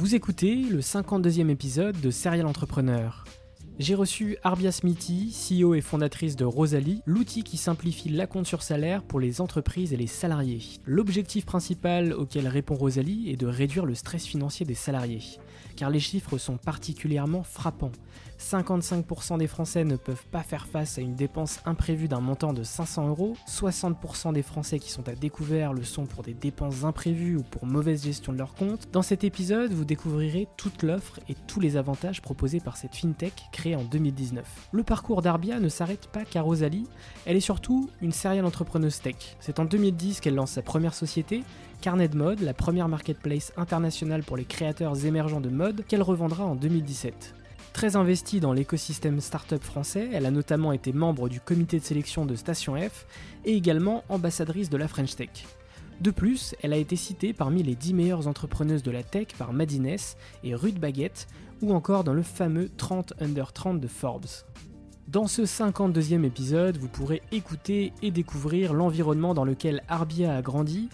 [0.00, 3.22] Vous écoutez le 52e épisode de Serial Entrepreneur,
[3.78, 8.62] j'ai reçu Arbia Smithy, CEO et fondatrice de Rosalie, l'outil qui simplifie la compte sur
[8.62, 10.62] salaire pour les entreprises et les salariés.
[10.86, 15.22] L'objectif principal auquel répond Rosalie est de réduire le stress financier des salariés,
[15.80, 17.92] car les chiffres sont particulièrement frappants.
[18.38, 22.62] 55% des Français ne peuvent pas faire face à une dépense imprévue d'un montant de
[22.62, 27.36] 500 euros, 60% des Français qui sont à découvert le sont pour des dépenses imprévues
[27.36, 28.88] ou pour mauvaise gestion de leur compte.
[28.92, 33.32] Dans cet épisode, vous découvrirez toute l'offre et tous les avantages proposés par cette fintech
[33.50, 34.68] créée en 2019.
[34.72, 36.88] Le parcours d'Arbia ne s'arrête pas qu'à Rosalie,
[37.24, 39.36] elle est surtout une serial entrepreneuse tech.
[39.40, 41.42] C'est en 2010 qu'elle lance sa première société
[41.80, 46.44] Carnet de mode, la première marketplace internationale pour les créateurs émergents de mode, qu'elle revendra
[46.44, 47.34] en 2017.
[47.72, 52.26] Très investie dans l'écosystème startup français, elle a notamment été membre du comité de sélection
[52.26, 53.06] de Station F
[53.46, 55.30] et également ambassadrice de la French Tech.
[56.02, 59.54] De plus, elle a été citée parmi les 10 meilleures entrepreneuses de la tech par
[59.54, 59.96] Madines
[60.44, 61.28] et Ruth Baguette,
[61.62, 64.26] ou encore dans le fameux 30 under 30 de Forbes.
[65.08, 70.88] Dans ce 52e épisode, vous pourrez écouter et découvrir l'environnement dans lequel Arbia a grandi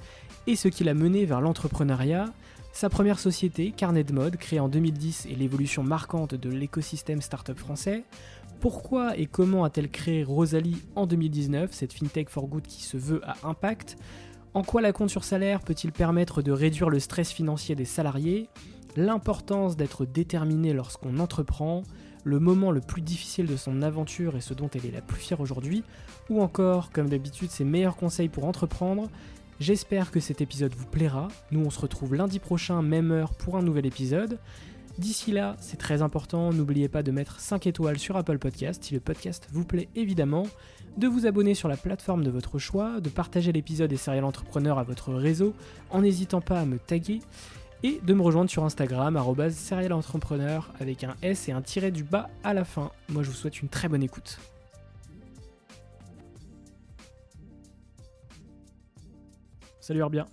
[0.46, 2.26] et ce qui l'a mené vers l'entrepreneuriat,
[2.72, 7.58] sa première société, Carnet de mode, créée en 2010 et l'évolution marquante de l'écosystème startup
[7.58, 8.04] français.
[8.60, 13.22] Pourquoi et comment a-t-elle créé Rosalie en 2019, cette fintech for good qui se veut
[13.24, 13.96] à impact?
[14.52, 18.48] En quoi la compte sur salaire peut-il permettre de réduire le stress financier des salariés?
[18.96, 21.82] L'importance d'être déterminé lorsqu'on entreprend,
[22.24, 25.20] le moment le plus difficile de son aventure et ce dont elle est la plus
[25.20, 25.84] fière aujourd'hui,
[26.28, 29.08] ou encore, comme d'habitude, ses meilleurs conseils pour entreprendre,
[29.58, 31.28] J'espère que cet épisode vous plaira.
[31.50, 34.38] Nous, on se retrouve lundi prochain, même heure, pour un nouvel épisode.
[34.98, 38.94] D'ici là, c'est très important, n'oubliez pas de mettre 5 étoiles sur Apple Podcast si
[38.94, 40.46] le podcast vous plaît évidemment,
[40.96, 44.78] de vous abonner sur la plateforme de votre choix, de partager l'épisode des Serial Entrepreneurs
[44.78, 45.52] à votre réseau
[45.90, 47.20] en n'hésitant pas à me taguer,
[47.82, 52.30] et de me rejoindre sur Instagram, serialentrepreneur avec un S et un tiret du bas
[52.42, 52.90] à la fin.
[53.10, 54.38] Moi je vous souhaite une très bonne écoute.
[59.86, 60.26] Salut Arbia.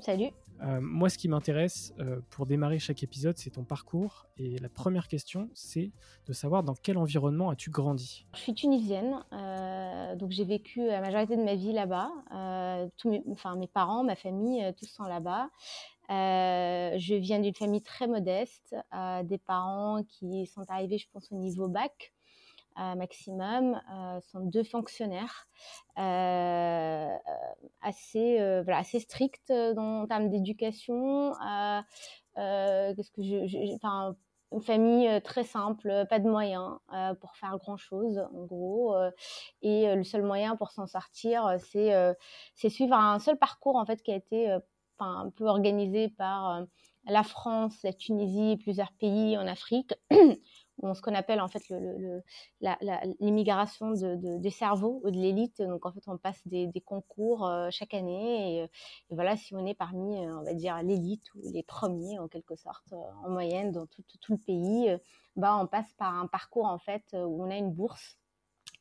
[0.00, 0.30] Salut.
[0.62, 4.26] Euh, moi, ce qui m'intéresse euh, pour démarrer chaque épisode, c'est ton parcours.
[4.36, 5.92] Et la première question, c'est
[6.26, 8.26] de savoir dans quel environnement as-tu grandi?
[8.34, 12.10] Je suis tunisienne, euh, donc j'ai vécu la majorité de ma vie là-bas.
[13.04, 15.50] mes, enfin, mes parents, ma famille, tous sont là-bas.
[16.08, 18.74] je viens d'une famille très modeste,
[19.22, 22.12] des parents qui sont arrivés, je pense, au niveau bac
[22.96, 25.48] maximum euh, sont deux fonctionnaires
[25.98, 27.16] euh,
[27.80, 31.32] assez, euh, voilà, assez stricts en termes d'éducation.
[32.34, 33.10] Qu'est-ce
[34.52, 36.78] une famille très simple, pas de moyens
[37.20, 38.94] pour faire grand chose en gros,
[39.62, 44.12] et le seul moyen pour s'en sortir, c'est suivre un seul parcours en fait qui
[44.12, 44.56] a été
[45.00, 46.64] un peu organisé par
[47.06, 49.94] la France, la Tunisie plusieurs pays en Afrique
[50.82, 51.62] ce qu'on appelle en fait
[53.20, 55.62] l'immigration de, des cerveaux ou de l'élite.
[55.62, 58.66] Donc en fait, on passe des, concours chaque année et,
[59.10, 62.92] voilà, si on est parmi, on va dire, l'élite ou les premiers en quelque sorte
[62.92, 64.96] en moyenne dans tout, tout le pays,
[65.36, 68.18] bah, on passe par un parcours en fait où on a une bourse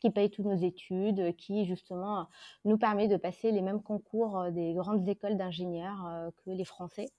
[0.06, 2.28] qui paye toutes nos études, qui justement
[2.64, 6.64] nous permet de passer les mêmes concours euh, des grandes écoles d'ingénieurs euh, que les
[6.64, 7.10] Français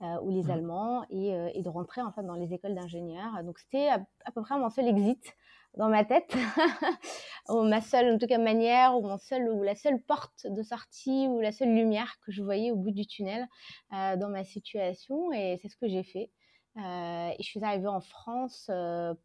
[0.00, 0.50] euh, ou les mmh.
[0.52, 3.42] Allemands et, de rentrer en fait dans les écoles d'ingénieurs.
[3.42, 5.34] Donc c'était à, peu près mon seul exit
[5.76, 6.36] dans ma tête,
[7.48, 10.62] ou ma seule en tout cas manière, ou mon seul ou la seule porte de
[10.62, 13.48] sortie ou la seule lumière que je voyais au bout du tunnel
[13.90, 16.30] dans ma situation et c'est ce que j'ai fait.
[16.76, 18.70] et je suis arrivée en France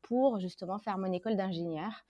[0.02, 2.04] pour justement faire mon école d'ingénieur.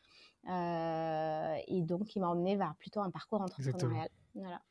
[0.49, 4.09] Euh, et donc, il m'a emmené vers plutôt un parcours entrepreneurial.
[4.35, 4.61] Voilà.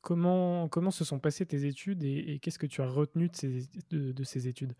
[0.00, 3.68] Comment, comment se sont passées tes études et, qu'est-ce que tu as retenu de ces,
[3.90, 4.74] de ces études?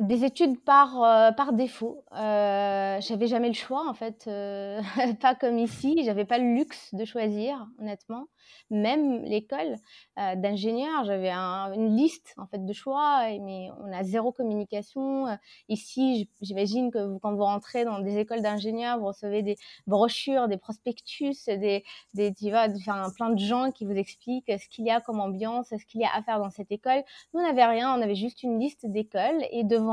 [0.00, 2.04] Des études par, euh, par défaut.
[2.16, 4.24] Euh, j'avais jamais le choix, en fait.
[4.26, 4.80] Euh,
[5.20, 6.02] pas comme ici.
[6.04, 8.24] J'avais pas le luxe de choisir, honnêtement.
[8.70, 9.76] Même l'école
[10.18, 15.26] euh, d'ingénieur, j'avais une liste, en fait, de choix, mais on a zéro communication.
[15.68, 19.56] Ici, j'imagine que quand vous rentrez dans des écoles d'ingénieurs, vous recevez des
[19.86, 22.68] brochures, des prospectus, des, des, tu vois,
[23.16, 26.04] plein de gens qui vous expliquent ce qu'il y a comme ambiance, ce qu'il y
[26.04, 27.02] a à faire dans cette école.
[27.34, 27.94] Nous, on n'avait rien.
[27.94, 29.89] On avait juste une liste d'écoles et devant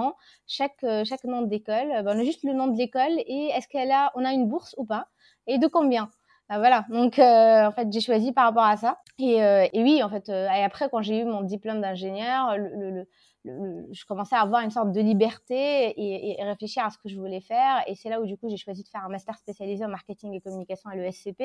[0.47, 3.67] chaque, euh, chaque nom d'école, ben, on a juste le nom de l'école et est-ce
[3.67, 5.07] qu'elle a, on a une bourse ou pas
[5.47, 6.09] et de combien.
[6.49, 8.99] Ben, voilà, donc euh, en fait j'ai choisi par rapport à ça.
[9.19, 13.05] Et, euh, oui, en fait, et après quand j'ai eu mon diplôme d'ingénieur, le,
[13.91, 17.41] je commençais à avoir une sorte de liberté et, réfléchir à ce que je voulais
[17.41, 17.83] faire.
[17.87, 20.33] Et c'est là où, du coup, j'ai choisi de faire un master spécialisé en marketing
[20.33, 21.43] et communication à l'ESCP,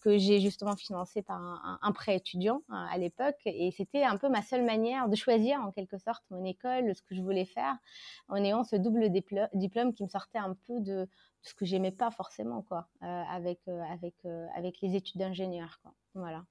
[0.00, 1.40] que j'ai justement financé par
[1.82, 3.38] un, prêt étudiant hein, à l'époque.
[3.46, 7.02] Et c'était un peu ma seule manière de choisir, en quelque sorte, mon école, ce
[7.02, 7.76] que je voulais faire,
[8.28, 11.08] en ayant ce double diplôme qui me sortait un peu de,
[11.42, 15.78] ce que j'aimais pas forcément, quoi, euh, avec, euh, avec, euh, avec les études d'ingénieur,
[15.82, 15.94] quoi.
[16.14, 16.44] Voilà.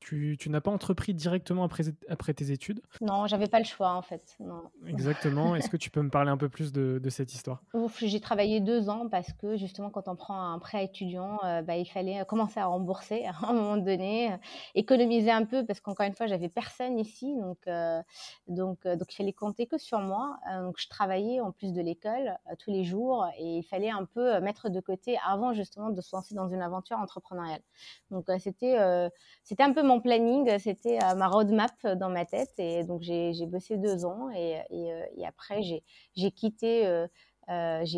[0.00, 3.92] Tu, tu n'as pas entrepris directement après, après tes études Non, j'avais pas le choix
[3.92, 4.36] en fait.
[4.40, 4.62] Non.
[4.86, 5.56] Exactement.
[5.56, 7.62] Est-ce que tu peux me parler un peu plus de, de cette histoire?
[8.00, 11.76] J'ai travaillé deux ans parce que justement, quand on prend un prêt étudiant, euh, bah,
[11.76, 14.36] il fallait commencer à rembourser à un moment donné, euh,
[14.74, 18.00] économiser un peu parce qu'encore une fois, j'avais personne ici, donc, euh,
[18.46, 20.38] donc, donc il fallait compter que sur moi.
[20.62, 24.40] donc je travaillais en plus de l'école tous les jours et il fallait un peu
[24.40, 27.62] mettre de côté avant justement de se lancer dans une aventure entrepreneuriale.
[28.10, 28.76] Donc c'était
[29.42, 32.52] c'était un peu mon planning, c'était euh, ma roadmap dans ma tête.
[32.58, 36.86] Et donc, j'ai bossé deux ans et, euh, après, j'ai quitté.
[36.86, 37.06] Euh,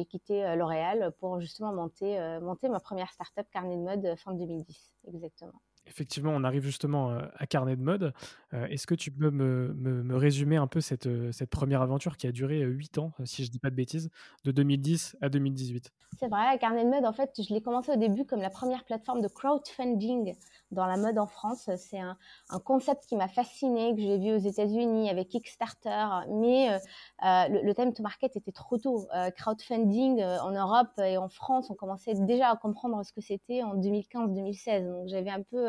[0.08, 5.60] quitté L'Oréal pour justement monter, monter ma première startup Carnet de mode fin 2010, exactement.
[5.86, 8.12] Effectivement, on arrive justement à Carnet de mode.
[8.52, 11.08] Est-ce que tu peux me, me, résumer un peu cette,
[11.50, 14.10] première aventure qui a duré 8 ans, si je ne dis pas de bêtises,
[14.44, 17.96] de 2010 à 2018 C'est vrai, Carnet de mode, en fait, je l'ai commencé au
[17.96, 20.34] début comme la première plateforme de crowdfunding
[20.70, 21.68] dans la mode en France.
[21.76, 22.16] C'est un,
[22.64, 26.78] concept qui m'a fasciné, que j'ai vu aux États-Unis avec Kickstarter, mais euh,
[27.24, 29.08] euh le, le, time to market était trop tôt.
[29.14, 33.20] Euh, crowdfunding euh, en Europe et en France, on commençait déjà à comprendre ce que
[33.20, 34.86] c'était en 2015-2016.
[34.86, 35.68] Donc j'avais un peu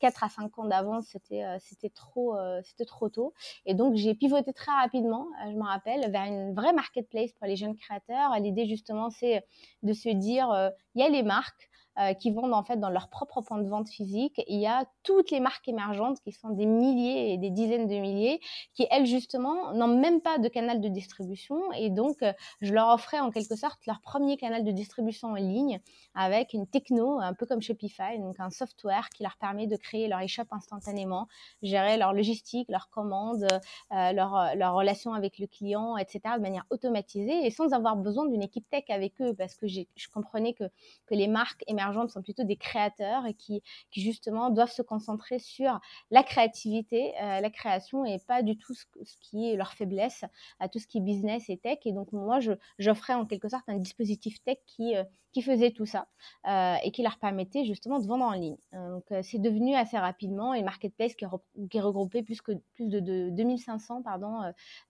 [0.00, 3.34] 4 à 5 ans d'avance, c'était c'était trop c'était trop tôt.
[3.66, 7.56] Et donc j'ai pivoté très rapidement, je me rappelle, vers une vraie marketplace pour les
[7.56, 8.38] jeunes créateurs.
[8.40, 9.44] L'idée justement, c'est
[9.82, 10.48] de se dire,
[10.94, 13.68] il y a les marques euh, qui vendent en fait dans leur propre point de
[13.68, 14.40] vente physique.
[14.46, 17.94] Il y a toutes les marques émergentes qui sont des milliers et des dizaines de
[17.96, 18.40] milliers
[18.74, 21.72] qui, elles, justement, n'ont même pas de canal de distribution.
[21.72, 25.34] Et donc, euh, je leur offrais en quelque sorte leur premier canal de distribution en
[25.34, 25.80] ligne
[26.14, 30.06] avec une techno, un peu comme Shopify, donc un software qui leur permet de créer
[30.06, 31.26] leur e-shop instantanément,
[31.62, 33.48] gérer leur logistique, leurs commandes,
[33.92, 38.26] euh, leur, leur relation avec le client, etc., de manière automatisée et sans avoir besoin
[38.26, 40.64] d'une équipe tech avec eux parce que je comprenais que
[41.10, 45.80] les marques émergentes sont plutôt des créateurs qui, justement doivent se concentrer sur
[46.10, 48.84] la créativité, euh, la création et pas du tout ce,
[49.20, 50.24] qui est leur faiblesse,
[50.60, 51.78] à tout ce qui est business et tech.
[51.84, 52.38] Et donc moi,
[52.78, 56.08] j'offrais en quelque sorte un dispositif tech qui, euh, qui faisait tout ça
[56.46, 58.56] euh, et qui leur permettait justement de vendre en ligne.
[58.72, 64.02] donc c'est devenu assez rapidement une marketplace qui, regroupait plus, que, plus de, de 2500
[64.02, 64.40] pardon,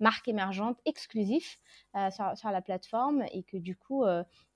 [0.00, 1.57] marques émergentes exclusives
[2.11, 4.04] sur, la plateforme et que du coup,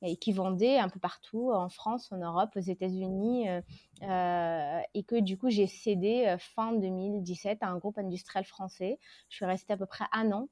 [0.03, 3.61] et qui vendait un peu partout en France, en Europe, aux États-Unis, euh,
[4.03, 8.99] euh, et que du coup j'ai cédé euh, fin 2017 à un groupe industriel français.
[9.29, 10.49] Je suis restée à peu près un an,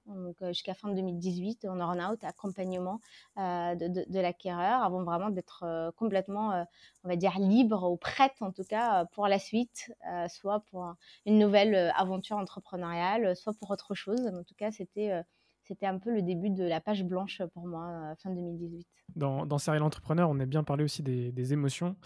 [0.49, 3.01] jusqu'à fin 2018 en earn-out, accompagnement
[3.37, 6.65] de, de l'acquéreur, avant vraiment d'être complètement,
[7.05, 9.93] on va dire, libre ou prête en tout cas pour la suite,
[10.29, 10.95] soit pour
[11.27, 14.27] une nouvelle aventure entrepreneuriale, soit pour autre chose.
[14.27, 15.23] En tout cas, c'était
[15.65, 18.87] c'était un peu le début de la page blanche pour moi, fin 2018.
[19.15, 21.97] Dans, dans Serial Entrepreneur, on a bien parlé aussi des, émotions.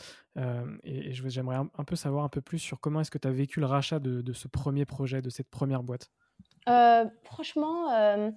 [0.82, 3.60] et, j'aimerais un, peu savoir un peu plus sur comment est-ce que tu as vécu
[3.60, 6.10] le rachat de, de, ce premier projet, de cette première boîte?
[7.24, 8.30] franchement, euh,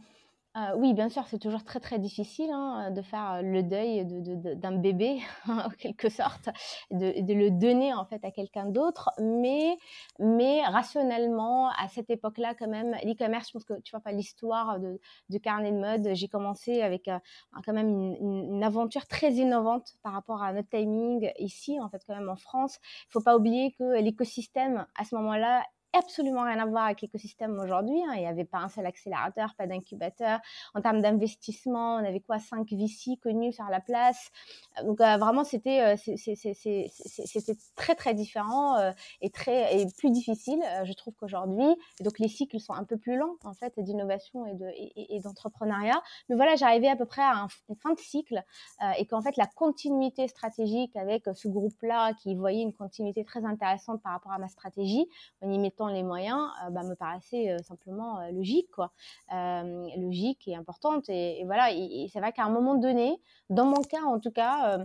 [0.75, 4.05] oui, bien sûr, c'est toujours très très difficile hein, de faire le deuil
[4.55, 6.49] d'un bébé, en quelque sorte,
[6.89, 9.11] de, le donner en fait à quelqu'un d'autre.
[9.19, 9.77] Mais,
[10.19, 14.79] mais rationnellement, à cette époque-là, quand même, l'e-commerce, je pense que tu vois pas l'histoire
[15.29, 16.09] du carnet de mode.
[16.13, 17.19] J'ai commencé avec euh,
[17.65, 22.15] quand même une, aventure très innovante par rapport à notre timing ici, en fait, quand
[22.15, 22.79] même en France.
[23.09, 25.63] Il faut pas oublier que l'écosystème à ce moment-là
[25.93, 28.01] absolument rien à voir avec l'écosystème aujourd'hui.
[28.03, 28.13] Hein.
[28.15, 30.39] Il n'y avait pas un seul accélérateur, pas d'incubateur.
[30.73, 34.29] En termes d'investissement, on avait quoi Cinq VC connus sur la place.
[34.83, 38.91] Donc euh, vraiment, c'était euh, c'était très très différent euh,
[39.21, 41.67] et très et plus difficile, je trouve qu'aujourd'hui.
[42.01, 46.01] Donc les cycles sont un peu plus lents en fait d'innovation et de et, d'entrepreneuriat.
[46.29, 48.43] Mais voilà, j'arrivais à peu près à une fin de cycle
[48.97, 54.01] et qu'en fait la continuité stratégique avec ce groupe-là qui voyait une continuité très intéressante
[54.01, 55.07] par rapport à ma stratégie,
[55.41, 58.91] en y les moyens, euh, bah, me paraissait euh, simplement euh, logique, quoi.
[59.31, 61.07] logique et importante.
[61.09, 64.79] Et, voilà, et, c'est vrai qu'à un moment donné, dans mon cas en tout cas,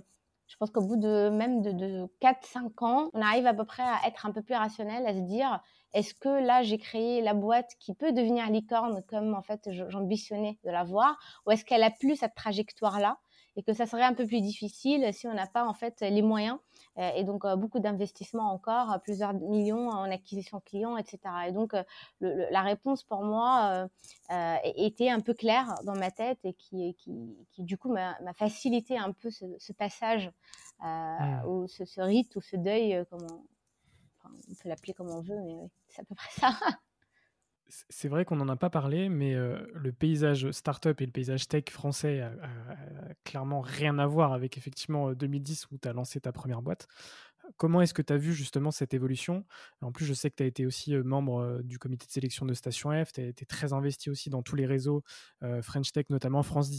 [0.46, 3.82] je pense qu'au bout de même de, de 4-5 ans, on arrive à peu près
[3.82, 5.62] à être un peu plus rationnel, à se dire
[5.94, 10.58] est-ce que là j'ai créé la boîte qui peut devenir licorne comme en fait j'ambitionnais
[10.64, 13.18] de la voir, ou est-ce qu'elle a plus cette trajectoire là
[13.56, 16.22] et que ça serait un peu plus difficile si on n'a pas en fait les
[16.22, 16.58] moyens
[16.96, 21.18] et donc euh, beaucoup d'investissements encore, plusieurs millions en acquisition client, etc.
[21.48, 21.82] Et donc euh,
[22.20, 23.88] la réponse pour moi
[24.76, 28.98] était un peu claire dans ma tête et qui, qui, qui du coup m'a facilité
[28.98, 30.30] un peu ce, passage
[30.80, 31.46] mmh.
[31.46, 33.44] ou ce, rite ou ce deuil, comme on,
[34.24, 35.56] on peut l'appeler comme on veut, mais
[35.88, 36.50] c'est à peu près ça.
[37.88, 41.64] c'est vrai qu'on n'en a pas parlé, mais le paysage startup et le paysage tech
[41.70, 42.32] français a,
[43.24, 46.88] clairement rien à voir avec effectivement 2010 où tu as lancé ta première boîte.
[47.56, 49.44] Comment est-ce que tu as vu justement cette évolution?
[49.80, 52.54] En plus, je sais que tu as été aussi membre du comité de sélection de
[52.54, 55.02] Station F, tu as été très investi aussi dans tous les réseaux
[55.60, 56.70] French Tech, notamment France,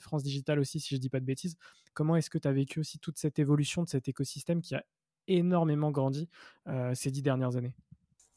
[0.00, 1.56] France Digital aussi, si je ne dis pas de bêtises.
[1.94, 4.84] Comment est-ce que tu as vécu aussi toute cette évolution de cet écosystème qui a
[5.28, 6.28] énormément grandi
[6.94, 7.74] ces dix dernières années?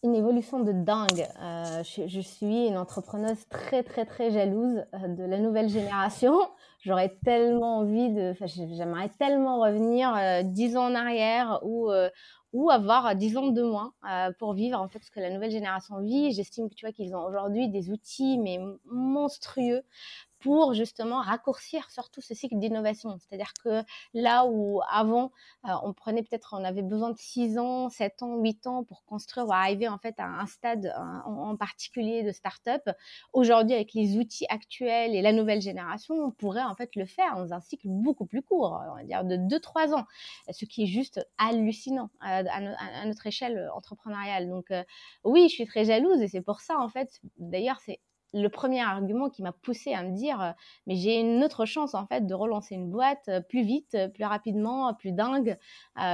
[0.04, 1.28] Une évolution de dingue.
[1.42, 6.36] Euh, je, suis une entrepreneuse très, très, très jalouse euh, de la nouvelle génération.
[6.82, 8.34] J'aurais tellement envie de,
[8.76, 11.92] j'aimerais tellement revenir euh, dix ans en arrière ou,
[12.54, 13.94] ou avoir dix ans de moins
[14.40, 16.32] pour vivre en fait ce que la nouvelle génération vit.
[16.32, 19.84] J'estime que tu vois qu'ils ont aujourd'hui des outils mais monstrueux
[20.42, 23.18] pour justement raccourcir surtout ce cycle d'innovation.
[23.20, 23.84] C'est-à-dire que
[24.14, 25.32] là où avant,
[25.66, 29.06] euh, on prenait peut-être, on avait besoin de 6 ans, 7 ans, 8 ans pour
[29.06, 32.82] construire ou arriver en fait à un stade en, particulier de start-up,
[33.34, 37.36] aujourd'hui avec les outils actuels et la nouvelle génération, on pourrait en fait le faire
[37.36, 40.06] dans un cycle beaucoup plus court, on va dire de 2-3 ans,
[40.52, 42.44] ce qui est juste hallucinant à,
[43.06, 44.50] notre échelle entrepreneuriale.
[44.50, 44.84] Donc euh,
[45.24, 48.00] oui, je suis très jalouse et c'est pour ça en fait, d'ailleurs c'est
[48.34, 50.52] le premier argument qui m'a poussé à me dire euh,
[50.88, 54.08] mais j'ai une autre chance en fait de relancer une boîte euh, plus vite, euh,
[54.08, 55.58] plus rapidement, plus dingue,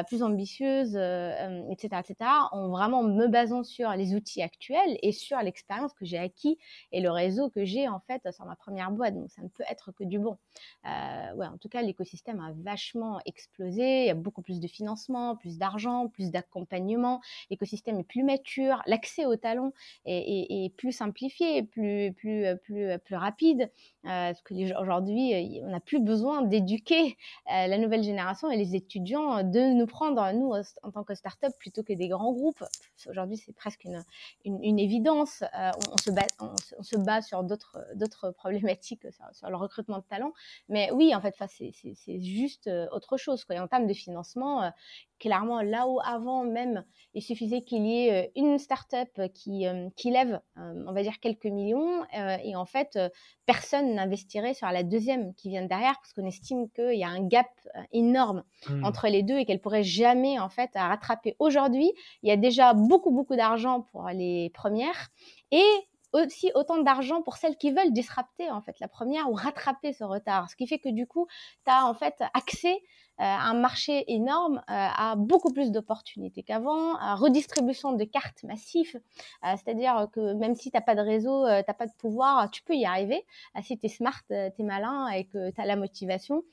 [0.08, 2.16] plus ambitieuse, etc., etc.
[2.52, 6.58] En vraiment me basant sur les outils actuels et sur l'expérience que j'ai acquis
[6.92, 9.16] et le réseau que j'ai en fait sur ma première boîte.
[9.16, 10.38] Donc ça ne peut être que du bon.
[10.84, 14.02] ouais, en tout cas l'écosystème a vachement explosé.
[14.02, 17.22] Il y a beaucoup plus de financement, plus d'argent, plus d'accompagnement.
[17.50, 19.72] L'écosystème est plus mature, l'accès aux talents
[20.06, 23.70] est, est plus simplifié, plus plus, euh, euh, plus, rapide.
[24.06, 29.44] Euh, parce que aujourd'hui, on n'a plus besoin d'éduquer la nouvelle génération et les étudiants
[29.44, 32.64] de nous prendre, nous, en tant que start-up, plutôt que des grands groupes.
[33.10, 34.04] Aujourd'hui, c'est presque une,
[34.46, 35.44] une, évidence.
[35.54, 40.34] on, se bat, on, se bat sur d'autres problématiques, sur, le recrutement de talents.
[40.70, 43.44] Mais oui, en fait, c'est juste autre chose.
[43.44, 43.58] Quoi.
[43.58, 44.72] en termes de financement,
[45.20, 46.84] clairement, là où avant même,
[47.14, 52.04] il suffisait qu'il y ait une start-up qui, qui lève, on va dire, quelques millions
[52.16, 53.10] euh, et en fait, euh,
[53.46, 57.26] personne n'investirait sur la deuxième qui vient derrière parce qu'on estime qu'il y a un
[57.26, 58.84] gap euh, énorme mmh.
[58.84, 61.36] entre les deux et qu'elle pourrait jamais en fait rattraper.
[61.40, 61.92] Aujourd'hui,
[62.24, 65.10] il y a déjà beaucoup beaucoup d'argent pour les premières
[65.52, 65.66] et
[66.14, 70.04] aussi autant d'argent pour celles qui veulent disrupter en fait la première ou rattraper ce
[70.04, 70.50] retard.
[70.50, 71.28] Ce qui fait que du coup,
[71.66, 72.82] tu as en fait accès
[73.20, 79.02] euh, un marché énorme, euh, beaucoup plus d'opportunités qu'avant, à redistribution de cartes massives,
[79.44, 82.52] euh, c'est-à-dire que même si tu n'as pas de réseau, tu n'as pas de pouvoir,
[82.52, 83.26] tu peux y arriver.
[83.64, 86.44] si tu es smart, tu es malin et que tu as la motivation,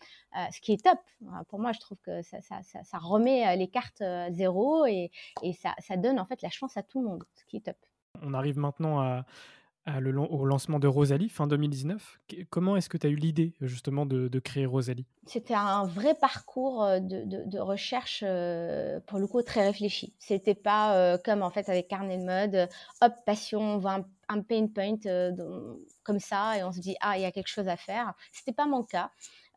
[0.51, 0.99] ce qui est top.
[1.49, 5.11] Pour moi, je trouve que ça, ça, remet les cartes zéro et,
[5.43, 7.77] et ça donne en fait la chance à tout le monde, ce qui est top.
[8.23, 9.25] On arrive maintenant
[9.87, 12.21] au lancement de Rosalie fin 2019.
[12.51, 15.07] Comment est-ce que tu as eu l'idée justement de, créer Rosalie?
[15.27, 20.15] C'était un vrai parcours euh, de, recherche, euh, pour le coup, très réfléchi.
[20.19, 22.69] C'était pas euh, comme en fait avec Carnet de mode,
[23.01, 24.97] hop, passion, on voit un, un pain point
[26.03, 28.15] comme ça et on se dit, ah, il y a quelque chose à faire.
[28.33, 29.11] C'était pas mon cas.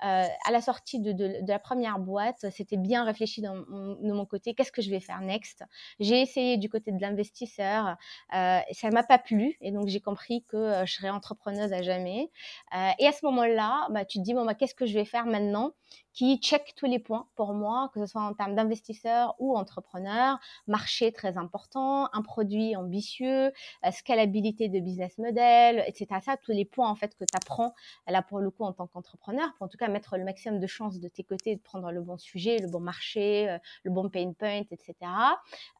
[0.03, 4.53] Euh, à la sortie de, la première boîte, c'était bien réfléchi de mon côté.
[4.53, 5.63] Qu'est-ce que je vais faire next?
[5.99, 7.97] J'ai essayé du côté de l'investisseur,
[8.35, 11.81] euh, ça m'a pas plu, et donc j'ai compris que euh, je serais entrepreneuse à
[11.81, 12.29] jamais.
[12.75, 15.05] Euh, et à ce moment-là, bah, tu te dis bon, bah, qu'est-ce que je vais
[15.05, 15.73] faire maintenant?
[16.17, 20.39] Qui check tous les points pour moi, que ce soit en termes d'investisseur ou entrepreneur,
[20.65, 23.51] marché très important, un produit ambitieux,
[23.91, 26.07] scalabilité de business model, etc.
[26.25, 27.75] Ça, tous les points en fait que tu apprends
[28.07, 30.65] là pour le coup en tant qu'entrepreneur, pour en tout cas mettre le maximum de
[30.65, 34.09] chances de tes côtés, de prendre le bon sujet, le bon marché, euh, le bon
[34.09, 34.95] pain point, etc.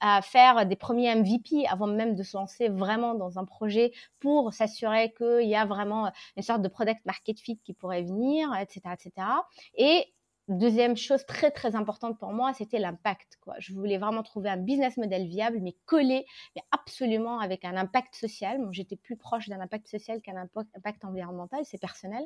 [0.01, 4.53] À faire des premiers MVP avant même de se lancer vraiment dans un projet pour
[4.53, 8.81] s'assurer qu'il y a vraiment une sorte de product market fit qui pourrait venir, etc.,
[8.93, 9.27] etc.
[9.75, 10.13] Et
[10.47, 13.37] Deuxième chose très très importante pour moi, c'était l'impact.
[13.59, 16.25] Je voulais vraiment trouver un business model viable, mais collé,
[16.55, 18.65] mais absolument avec un impact social.
[18.71, 22.23] J'étais plus proche d'un impact social qu'un impact environnemental, c'est personnel,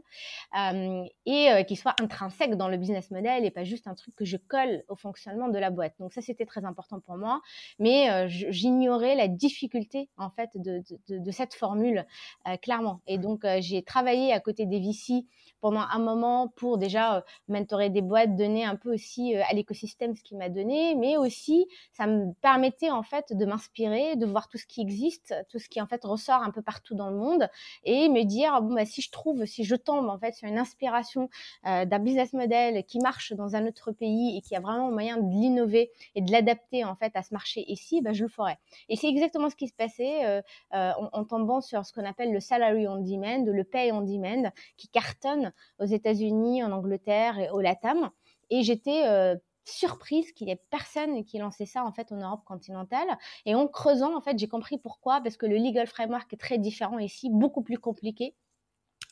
[0.56, 4.16] euh, et euh, qui soit intrinsèque dans le business model et pas juste un truc
[4.16, 5.96] que je colle au fonctionnement de la boîte.
[6.00, 7.42] Donc ça, c'était très important pour moi,
[7.80, 10.84] mais euh, j'ignorais la difficulté en fait de,
[11.32, 12.06] cette formule
[12.48, 13.02] euh, clairement.
[13.08, 15.26] Et donc j'ai travaillé à côté des VC
[15.60, 20.16] pendant un moment pour déjà mentorer des boîte donner un peu aussi euh, à l'écosystème
[20.16, 24.50] ce qu'il m'a donné, mais aussi ça me permettait en fait de m'inspirer, de voir
[24.50, 27.16] tout ce qui existe, tout ce qui en fait ressort un peu partout dans le
[27.16, 27.50] monde
[27.86, 30.60] et me dire bon bah si je trouve, si je tombe en fait sur une
[30.60, 31.30] inspiration
[31.66, 35.16] euh, d'un business model qui marche dans un autre pays et qui a vraiment moyen
[35.18, 38.58] de l'innover et de l'adapter en fait à ce marché ici, bah, je le ferai.
[38.90, 40.42] Et c'est exactement ce qui se passait euh,
[40.74, 44.90] en, tombant sur ce qu'on appelle le salary on demand, le pay on demand, qui
[44.90, 48.01] cartonne aux États-Unis, en Angleterre et au Latam
[48.52, 52.44] et j'étais euh, surprise qu'il y ait personne qui lançait ça en fait en Europe
[52.46, 53.18] continentale.
[53.46, 56.58] Et en creusant, en fait, j'ai compris pourquoi, parce que le legal framework est très
[56.60, 58.36] différent ici, beaucoup plus compliqué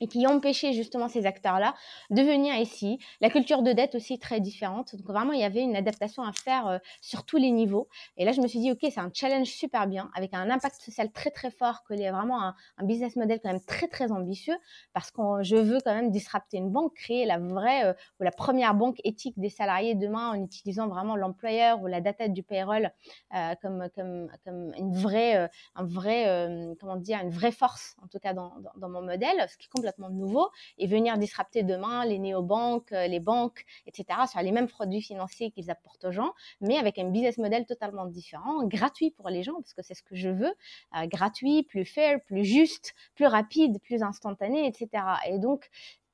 [0.02, 1.76] et qui empêchait justement ces acteurs-là
[2.10, 3.00] de venir ici.
[3.22, 4.96] La culture de dette aussi très différente.
[4.96, 7.88] Donc vraiment, il y avait une adaptation à faire euh, sur tous les niveaux.
[8.18, 10.82] Et là, je me suis dit, OK, c'est un challenge super bien, avec un impact
[10.82, 14.58] social très, très fort, qu'il y vraiment un, business model quand même très, très ambitieux,
[14.94, 18.32] parce que je veux quand même disrupter une banque, créer la vraie euh, ou la
[18.32, 22.92] première banque éthique des salariés demain en utilisant vraiment l'employeur ou la data du payroll
[23.36, 28.20] euh, comme, comme, comme une vraie, un vrai, comment dire, une vraie force, en tout
[28.20, 32.92] cas dans mon modèle, ce qui est complètement nouveau et venir disrupter demain les néobanques,
[32.92, 34.20] euh, les banques, etc.
[34.30, 38.06] sur les mêmes produits financiers qu'ils apportent aux gens, mais avec un business model totalement
[38.06, 40.54] différent, gratuit pour les gens, parce que c'est ce que je veux,
[40.98, 45.04] euh, gratuit, plus fair, plus juste, plus rapide, plus instantané, etc.
[45.28, 45.70] Et donc,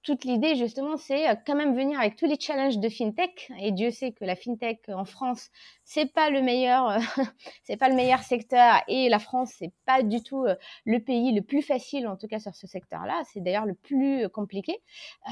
[0.05, 3.51] toute l'idée justement, c'est euh, quand même venir avec tous les challenges de fintech.
[3.59, 5.49] Et Dieu sait que la fintech en France,
[5.83, 6.99] c'est pas le meilleur, euh,
[7.63, 8.75] c'est pas le meilleur secteur.
[8.87, 12.27] Et la France, c'est pas du tout euh, le pays le plus facile, en tout
[12.27, 13.23] cas sur ce secteur-là.
[13.33, 14.77] C'est d'ailleurs le plus compliqué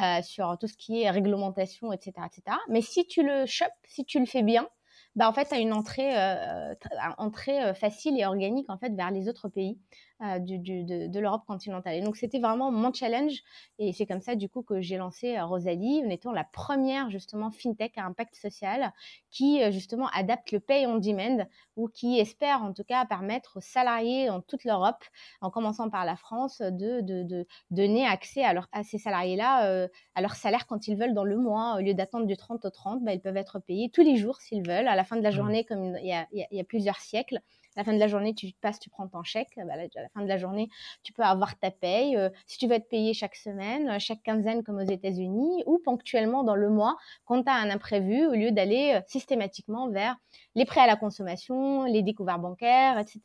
[0.01, 2.57] euh, sur tout ce qui est réglementation, etc., etc.
[2.67, 4.67] Mais si tu le chopes, si tu le fais bien,
[5.15, 6.73] bah en fait, tu as une entrée, euh,
[7.19, 9.77] entrée facile et organique en fait vers les autres pays.
[10.23, 11.95] Euh, du, du, de, de l'Europe continentale.
[11.95, 13.43] Et donc, c'était vraiment mon challenge.
[13.77, 17.09] Et c'est comme ça, du coup, que j'ai lancé euh, Rosalie en étant la première,
[17.09, 18.93] justement, fintech à impact social
[19.31, 23.57] qui, euh, justement, adapte le pay on demand ou qui espère, en tout cas, permettre
[23.57, 25.03] aux salariés en toute l'Europe,
[25.41, 29.65] en commençant par la France, de, de, de donner accès à, leur, à ces salariés-là
[29.67, 31.75] euh, à leur salaire quand ils veulent dans le mois.
[31.75, 34.39] Au lieu d'attendre du 30 au 30, bah, ils peuvent être payés tous les jours
[34.39, 35.33] s'ils veulent, à la fin de la mmh.
[35.33, 37.41] journée, comme il y a, il y a plusieurs siècles
[37.75, 39.49] la fin de la journée, tu passes, tu prends ton chèque.
[39.57, 40.69] Bah, à la fin de la journée,
[41.03, 42.15] tu peux avoir ta paye.
[42.15, 45.79] Euh, si tu veux être payé chaque semaine, euh, chaque quinzaine comme aux États-Unis, ou
[45.79, 50.17] ponctuellement dans le mois, quand tu as un imprévu, au lieu d'aller euh, systématiquement vers
[50.55, 53.21] les prêts à la consommation, les découvertes bancaires, etc.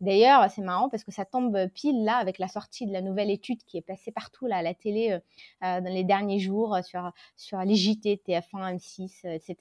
[0.00, 3.30] D'ailleurs, c'est marrant parce que ça tombe pile là avec la sortie de la nouvelle
[3.30, 5.18] étude qui est passée partout là à la télé
[5.60, 9.56] dans les derniers jours sur sur les JT, TF1, M6, etc.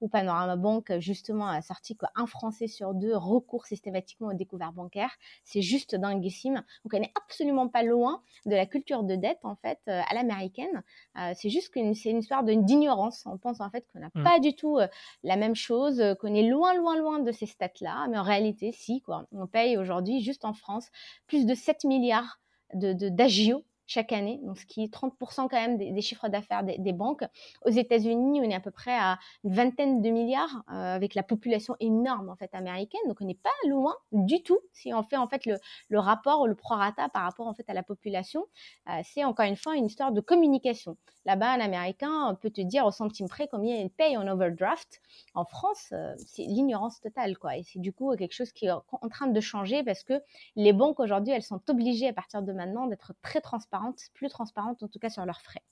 [0.00, 5.12] Où Panorama Bank justement a sorti qu'un Français sur deux recourt systématiquement aux découvertes bancaires.
[5.44, 6.62] C'est juste dinguissime.
[6.84, 10.14] Donc on n'est absolument pas loin de la culture de dette en fait euh, à
[10.14, 10.82] l'américaine.
[11.18, 13.24] Euh, c'est juste que c'est une histoire d'ignorance.
[13.26, 14.22] On pense en fait qu'on n'a mmh.
[14.22, 14.86] pas du tout euh,
[15.22, 18.06] la même chose, qu'on est loin, loin, loin de ces stats-là.
[18.08, 19.26] Mais en réalité, si quoi.
[19.32, 20.88] On paye aujourd'hui juste en France
[21.26, 22.38] plus de 7 milliards
[22.72, 26.92] de d'agio chaque année, donc ce qui est 30% quand même des, chiffres d'affaires des,
[26.92, 27.24] banques.
[27.64, 31.22] Aux États-Unis, on est à peu près à une vingtaine de milliards euh, avec la
[31.22, 35.16] population énorme en fait américaine, donc on n'est pas loin du tout si on fait
[35.16, 35.56] en fait le,
[35.88, 38.46] le rapport ou le prorata par rapport en fait à la population.
[38.88, 40.96] Euh, c'est encore une fois une histoire de communication.
[41.26, 45.00] Là-bas, un Américain peut te dire au centime près combien il paye en overdraft.
[45.34, 48.70] En France, euh, c'est l'ignorance totale quoi, et c'est du coup quelque chose qui est
[48.70, 50.14] en train de changer parce que
[50.56, 53.73] les banques aujourd'hui, elles sont obligées à partir de maintenant d'être très transparentes
[54.14, 55.62] plus transparentes en tout cas sur leurs frais.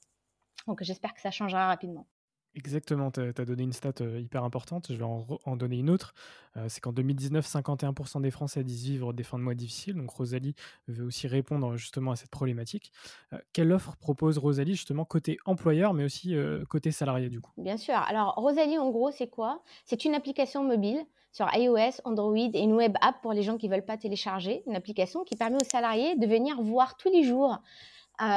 [0.67, 2.07] Donc j'espère que ça changera rapidement.
[2.55, 6.13] Exactement, tu as, donné une stat euh, hyper importante, je vais en, donner une autre.
[6.59, 9.95] Euh, c'est qu'en 2019, 51% des Français disent vivre des fins de mois difficiles.
[9.95, 10.55] Donc Rosalie
[10.87, 12.93] veut aussi répondre justement à cette problématique.
[13.33, 16.35] Euh, quelle offre propose Rosalie justement côté employeur, mais aussi
[16.69, 17.53] côté salarié du coup?
[17.57, 17.95] Bien sûr.
[17.95, 19.63] Alors Rosalie, en gros, c'est quoi?
[19.87, 23.69] C'est une application mobile sur iOS, Android et une web app pour les gens qui
[23.69, 24.63] ne veulent pas télécharger.
[24.67, 27.59] Une application qui permet aux salariés de venir voir tous les jours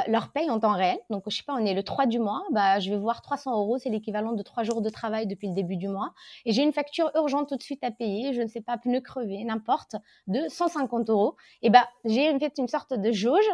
[0.08, 0.98] leur paye en temps réel.
[1.10, 3.56] Donc, je sais pas, on est le 3 du mois, bah, je vais voir 300
[3.56, 6.12] euros, c'est l'équivalent de 3 jours de travail depuis le début du mois.
[6.44, 9.00] Et j'ai une facture urgente tout de suite à payer, je ne sais pas, pneu
[9.00, 11.36] crevé, n'importe, de 150 euros.
[11.62, 13.48] Et bah, j'ai fait une sorte de jauge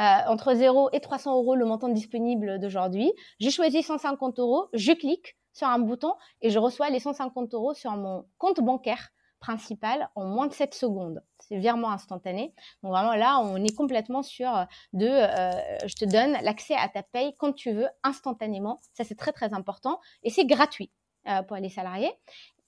[0.00, 3.12] euh, entre 0 et 300 euros le montant disponible d'aujourd'hui.
[3.40, 7.74] Je choisis 150 euros, je clique sur un bouton et je reçois les 150 euros
[7.74, 11.22] sur mon compte bancaire principal en moins de 7 secondes.
[11.48, 12.54] C'est virement instantané.
[12.82, 15.50] Donc vraiment là, on est complètement sur euh, de euh,
[15.86, 18.80] je te donne l'accès à ta paye quand tu veux instantanément.
[18.94, 20.90] Ça, c'est très très important et c'est gratuit
[21.28, 22.12] euh, pour les salariés.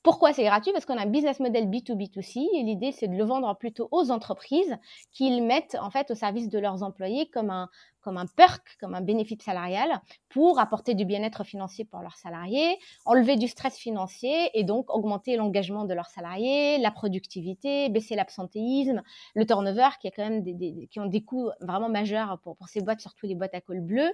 [0.02, 0.70] Pourquoi c'est gratuit?
[0.72, 4.12] Parce qu'on a un business model B2B2C et l'idée c'est de le vendre plutôt aux
[4.12, 4.76] entreprises
[5.10, 7.68] qu'ils mettent en fait au service de leurs employés comme un,
[8.06, 12.78] comme un perk, comme un bénéfice salarial pour apporter du bien-être financier pour leurs salariés,
[13.04, 19.02] enlever du stress financier et donc augmenter l'engagement de leurs salariés, la productivité, baisser l'absentéisme,
[19.34, 22.80] le turnover qui, quand même des, qui ont des coûts vraiment majeurs pour, pour ces
[22.80, 24.08] boîtes, surtout les boîtes à col bleu,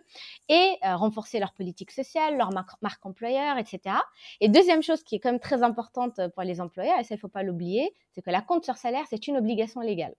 [0.48, 3.96] et euh, renforcer leur politique sociale, leur marque, employeur, etc.
[4.40, 7.18] Et deuxième chose qui est quand même très importante pour les employeurs, et ça il
[7.18, 10.14] ne faut pas l'oublier, c'est que la compte sur salaire, c'est une obligation légale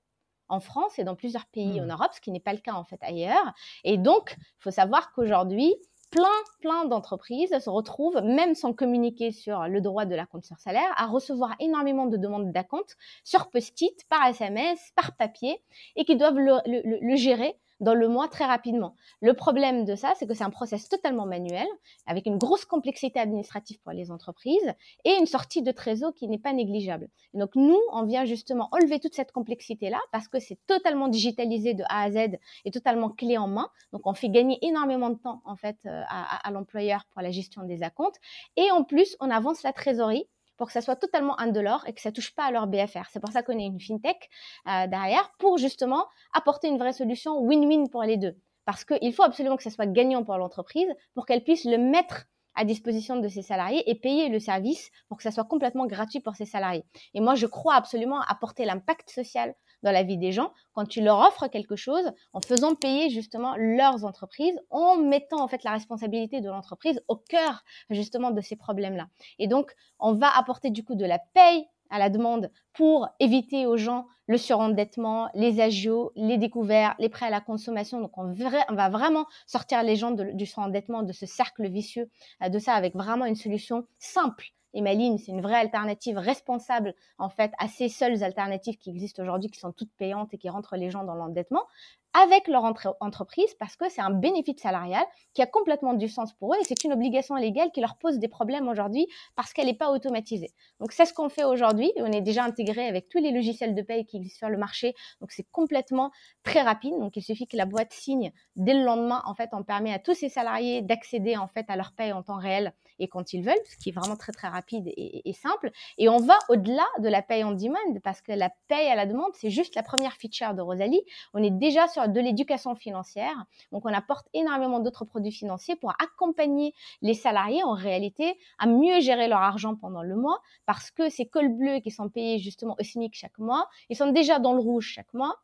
[0.50, 1.92] en France et dans plusieurs pays en mmh.
[1.92, 3.54] Europe, ce qui n'est pas le cas en fait ailleurs.
[3.84, 5.76] Et donc, il faut savoir qu'aujourd'hui,
[6.12, 6.28] plein,
[6.62, 10.92] plein d'entreprises se retrouvent, même sans communiquer sur le droit de la compte sur salaire,
[10.96, 15.60] à recevoir énormément de demandes d'acompte sur post-it, par SMS, par papier,
[15.96, 18.96] et qui doivent le gérer dans le mois très rapidement.
[19.22, 21.68] Le problème de ça, c'est que c'est un process totalement manuel,
[22.08, 26.40] avec une grosse complexité administrative pour les entreprises et une sortie de trésor qui n'est
[26.40, 27.10] pas négligeable.
[27.34, 31.84] donc nous, on vient justement enlever toute cette complexité-là parce que c'est totalement digitalisé de
[31.90, 33.70] A à Z et totalement clé en main.
[33.92, 37.32] Donc on fait gagner énormément de temps en fait euh, à, à l'employeur pour la
[37.32, 38.20] gestion des acomptes.
[38.56, 42.02] Et en plus, on avance la trésorerie pour que ça soit totalement indolore et que
[42.02, 43.08] ça touche pas à leur BFR.
[43.12, 44.30] C'est pour ça qu'on est une fintech
[44.68, 48.36] euh, derrière pour justement apporter une vraie solution win-win pour les deux.
[48.66, 52.26] Parce qu'il faut absolument que ça soit gagnant pour l'entreprise pour qu'elle puisse le mettre
[52.56, 56.20] à disposition de ses salariés et payer le service pour que ça soit complètement gratuit
[56.20, 56.86] pour ses salariés.
[57.14, 61.02] Et moi, je crois absolument apporter l'impact social dans la vie des gens quand tu
[61.02, 65.72] leur offres quelque chose en faisant payer justement leurs entreprises, en mettant en fait la
[65.72, 69.08] responsabilité de l'entreprise au cœur justement de ces problèmes-là.
[69.40, 73.68] Et donc, on va apporter du coup de la paye à la demande pour éviter
[73.68, 78.00] aux gens le surendettement, les agios, les découverts, les prêts à la consommation.
[78.02, 82.10] Donc, on, va vraiment sortir les gens du surendettement, de ce cercle vicieux,
[82.42, 86.96] euh, de ça avec vraiment une solution simple et Maline, c'est une vraie alternative responsable
[87.18, 90.50] en fait à ces seules alternatives qui existent aujourd'hui, qui sont toutes payantes et qui
[90.50, 91.66] rentrent les gens dans l'endettement
[92.14, 92.64] avec leur
[93.00, 96.64] entreprise parce que c'est un bénéfice salarial qui a complètement du sens pour eux et
[96.64, 100.52] c'est une obligation légale qui leur pose des problèmes aujourd'hui parce qu'elle n'est pas automatisée.
[100.80, 103.82] Donc c'est ce qu'on fait aujourd'hui on est déjà intégré avec tous les logiciels de
[103.82, 104.94] paye qui existent sur le marché.
[105.22, 106.12] Donc c'est complètement
[106.44, 106.94] très rapide.
[107.00, 109.22] Donc il suffit que la boîte signe dès le lendemain.
[109.26, 112.24] En fait, on permet à tous ces salariés d'accéder en fait à leur paye en
[112.24, 115.34] temps réel et quand ils veulent, ce qui est vraiment très très rapide et, et
[115.34, 115.72] simple.
[115.98, 119.06] Et on va au-delà de la paye en demand parce que la paye à la
[119.06, 121.02] demande, c'est juste la première feature de Rosalie.
[121.34, 123.46] On est déjà sur de l'éducation financière.
[123.72, 129.00] Donc, on apporte énormément d'autres produits financiers pour accompagner les salariés en réalité à mieux
[129.00, 132.76] gérer leur argent pendant le mois parce que ces cols bleus qui sont payés justement
[132.80, 135.38] au SMIC chaque mois, ils sont déjà dans le rouge chaque mois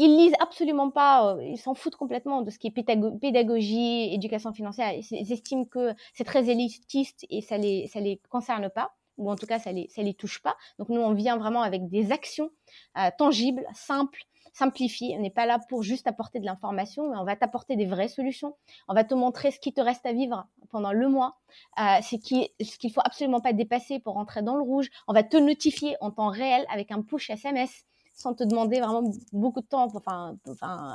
[0.00, 4.52] ils lisent absolument pas, euh, ils s'en foutent complètement de ce qui est pédagogie, éducation
[4.52, 4.92] financière.
[5.10, 9.36] Ils estiment que c'est très élitiste et ça les ça les concerne pas, ou en
[9.36, 10.56] tout cas ça les ça les touche pas.
[10.78, 12.50] Donc nous on vient vraiment avec des actions
[12.98, 15.16] euh, tangibles, simples, simplifier.
[15.16, 18.08] On n'est pas là pour juste apporter de l'information, mais on va t'apporter des vraies
[18.08, 18.56] solutions.
[18.88, 21.38] On va te montrer ce qui te reste à vivre pendant le mois,
[21.78, 24.90] euh, ce qu'il ne faut absolument pas dépasser pour rentrer dans le rouge.
[25.08, 27.84] On va te notifier en temps réel avec un push SMS
[28.20, 30.36] sans te demander vraiment beaucoup de temps, enfin,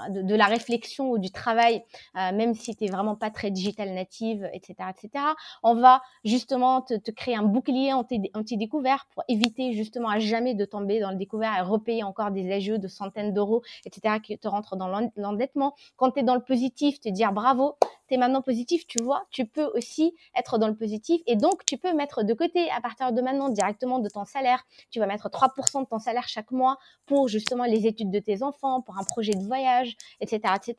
[0.09, 1.83] de, la réflexion ou du travail,
[2.15, 5.25] euh, même si tu n'es vraiment pas très digital native, etc., etc.
[5.63, 10.99] On va justement te, créer un bouclier anti-découvert pour éviter justement à jamais de tomber
[10.99, 14.75] dans le découvert et repayer encore des agios de centaines d'euros, etc., qui te rentrent
[14.75, 15.73] dans l'endettement.
[15.95, 17.75] Quand tu es dans le positif, te dire bravo,
[18.07, 21.65] tu es maintenant positif, tu vois, tu peux aussi être dans le positif et donc
[21.65, 24.65] tu peux mettre de côté à partir de maintenant directement de ton salaire.
[24.91, 28.43] Tu vas mettre 3% de ton salaire chaque mois pour justement les études de tes
[28.43, 30.75] enfants, pour un projet de voyage, etc., etc.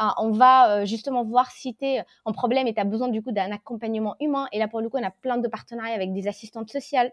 [0.00, 3.08] Euh, on va euh, justement voir si tu es en problème et tu as besoin
[3.08, 4.48] du coup d'un accompagnement humain.
[4.52, 7.12] Et là, pour le coup, on a plein de partenariats avec des assistantes sociales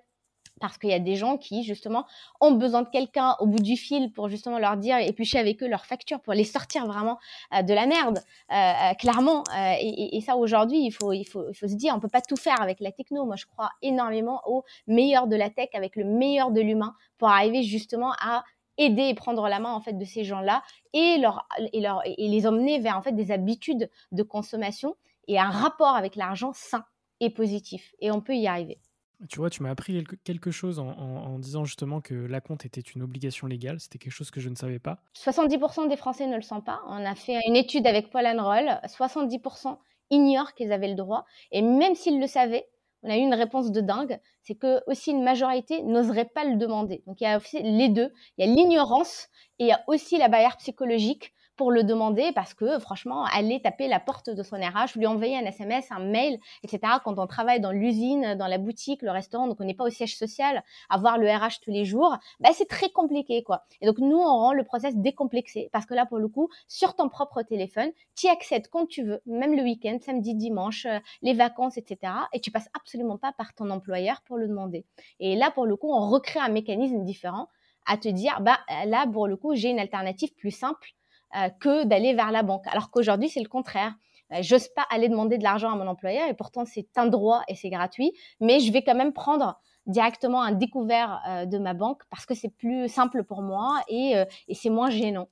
[0.62, 2.06] parce qu'il y a des gens qui justement
[2.40, 5.68] ont besoin de quelqu'un au bout du fil pour justement leur dire éplucher avec eux
[5.68, 7.20] leurs factures pour les sortir vraiment
[7.54, 8.20] euh, de la merde
[8.52, 9.44] euh, euh, clairement
[9.82, 13.26] et, ça aujourd'hui il faut, se dire on peut pas tout faire avec la techno
[13.26, 17.30] moi je crois énormément au meilleur de la tech avec le meilleur de l'humain pour
[17.30, 18.44] arriver justement à
[18.78, 20.62] aider et prendre la main en fait de ces gens-là
[20.94, 24.96] et leur et leur et les emmener vers en fait des habitudes de consommation
[25.28, 26.86] et un rapport avec l'argent sain
[27.20, 28.80] et positif et on peut y arriver.
[29.30, 33.04] Tu vois, tu m'as appris quelque chose en, disant justement que la compte était une
[33.04, 33.80] obligation légale.
[33.80, 35.00] C'était quelque chose que je ne savais pas.
[35.16, 36.82] 70% des Français ne le sont pas.
[36.88, 38.80] On a fait une étude avec Paul Roll.
[38.86, 39.78] 70%
[40.10, 41.26] ignorent qu'ils avaient le droit.
[41.52, 42.68] Et même s'ils le savaient,
[43.04, 44.20] on a eu une réponse de dingue.
[44.44, 47.04] C'est que aussi une majorité n'oserait pas le demander.
[47.08, 48.12] Donc il y a aussi les deux.
[48.38, 49.30] Il y a l'ignorance
[49.60, 53.62] et il y a aussi la barrière psychologique pour le demander parce que franchement, aller
[53.62, 56.94] taper la porte de son RH, lui envoyer un SMS, un mail, etc.
[57.04, 59.90] Quand on travaille dans l'usine, dans la boutique, le restaurant, donc on n'est pas au
[59.90, 63.64] siège social, avoir le RH tous les jours, bah, c'est très compliqué quoi.
[63.82, 66.96] Et donc nous, on rend le process décomplexé parce que là, pour le coup, sur
[66.96, 71.34] ton propre téléphone, tu accèdes quand tu veux, même le week-end, samedi, dimanche, euh, les
[71.34, 72.14] vacances, etc.
[72.34, 74.86] Et tu passes absolument pas par ton employeur pour le demander.
[75.20, 77.48] Et là, pour le coup, on recrée un mécanisme différent
[77.86, 80.94] à te dire, bah là, pour le coup, j'ai une alternative plus simple
[81.36, 82.66] euh, que d'aller vers la banque.
[82.68, 83.94] Alors qu'aujourd'hui, c'est le contraire.
[84.34, 87.42] Euh, j'ose pas aller demander de l'argent à mon employeur et pourtant c'est un droit
[87.48, 91.74] et c'est gratuit, mais je vais quand même prendre directement un découvert euh, de ma
[91.74, 94.14] banque parce que c'est plus simple pour moi et,
[94.54, 95.30] c'est moins gênant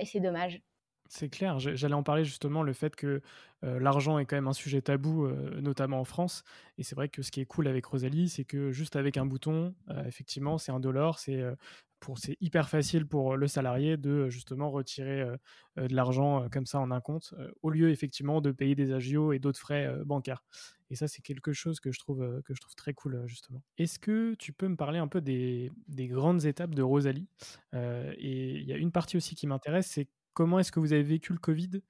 [0.00, 0.62] et c'est dommage.
[1.08, 3.20] C'est clair, j'allais en parler justement, le fait que
[3.62, 5.26] l'argent est quand même un sujet tabou,
[5.60, 6.44] notamment en France.
[6.78, 9.26] Et c'est vrai que ce qui est cool avec Rosalie, c'est que juste avec un
[9.26, 9.74] bouton,
[10.06, 11.42] effectivement, c'est un dollar, c'est
[12.16, 15.24] c'est hyper facile pour le salarié de justement retirer
[15.76, 19.38] de l'argent comme ça en un compte, au lieu effectivement de payer des agios et
[19.38, 20.42] d'autres frais bancaires.
[20.90, 22.42] Et ça, c'est quelque chose que je trouve,
[22.76, 23.62] très cool, justement.
[23.78, 27.28] Est-ce que tu peux me parler un peu des, des grandes étapes de Rosalie
[27.74, 31.02] Et il y a une partie aussi qui m'intéresse, c'est comment est-ce que vous avez
[31.02, 31.82] vécu le Covid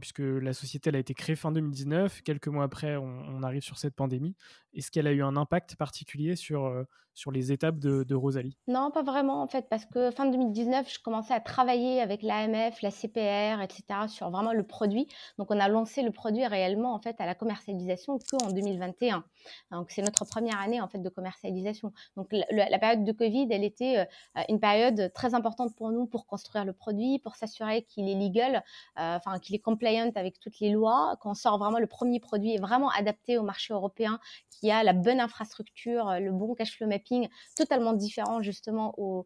[0.00, 3.78] Puisque la société elle a été créée fin 2019, quelques mois après, on arrive sur
[3.78, 4.36] cette pandémie.
[4.74, 6.86] Est-ce qu'elle a eu un impact particulier sur,
[7.20, 8.56] sur les étapes de, Rosalie?
[8.66, 12.80] Non, pas vraiment en fait, parce que fin 2019, je commençais à travailler avec l'AMF,
[12.80, 14.08] la CPR, etc.
[14.08, 15.06] sur vraiment le produit.
[15.38, 19.22] Donc on a lancé le produit réellement en fait à la commercialisation que en 2021.
[19.70, 21.92] Donc c'est notre première année en fait de commercialisation.
[22.16, 26.26] Donc la, période de Covid, elle était euh, une période très importante pour nous pour
[26.26, 28.64] construire le produit, pour s'assurer qu'il est legal,
[28.98, 32.56] euh, enfin qu'il est compliant avec toutes les lois, qu'on sort vraiment le premier produit
[32.56, 37.09] vraiment adapté au marché européen, qui a la bonne infrastructure, le bon cash flow mapping
[37.56, 39.24] totalement différent justement aux,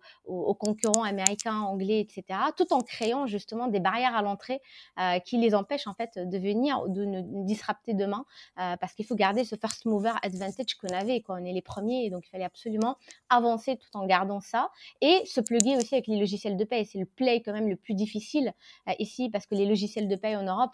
[0.55, 4.61] concurrents américains, anglais, etc., tout en créant justement des barrières à l'entrée
[4.99, 8.25] euh, qui les empêchent en fait de venir, de nous disrupter demain,
[8.59, 11.63] euh, parce qu'il faut garder ce first mover advantage qu'on avait, quand on est les
[11.63, 12.97] premiers, et donc il fallait absolument
[13.29, 14.71] avancer tout en gardant ça,
[15.01, 16.85] et se pluguer aussi avec les logiciels de paie.
[16.85, 18.53] C'est le play quand même le plus difficile
[18.89, 20.73] euh, ici, parce que les logiciels de paie en Europe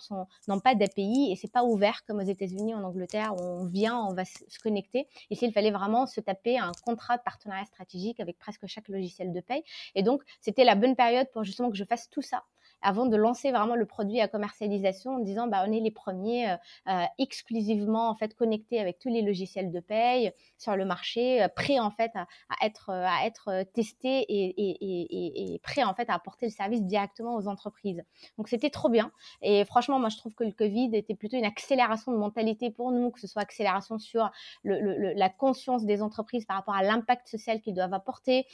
[0.48, 3.98] n'ont pas d'API et c'est pas ouvert comme aux États-Unis, en Angleterre, où on vient,
[3.98, 5.08] on va se connecter.
[5.30, 9.32] Ici, il fallait vraiment se taper un compte de partenariat stratégique avec presque chaque logiciel
[9.32, 9.62] de paye.
[9.94, 12.44] Et donc, c'était la bonne période pour justement que je fasse tout ça
[12.82, 16.50] avant de lancer vraiment le produit à commercialisation en disant bah, on est les premiers
[16.50, 16.56] euh,
[16.88, 21.48] euh, exclusivement en fait connectés avec tous les logiciels de paye sur le marché, euh,
[21.48, 22.26] prêts en fait à,
[22.64, 27.36] être, à être testés et, et, et, prêts en fait à apporter le service directement
[27.36, 28.02] aux entreprises.
[28.38, 29.12] Donc c'était trop bien
[29.42, 32.92] et franchement moi je trouve que le Covid était plutôt une accélération de mentalité pour
[32.92, 34.30] nous, que ce soit accélération sur
[34.62, 38.46] le, la conscience des entreprises par rapport à l'impact social qu'ils doivent apporter.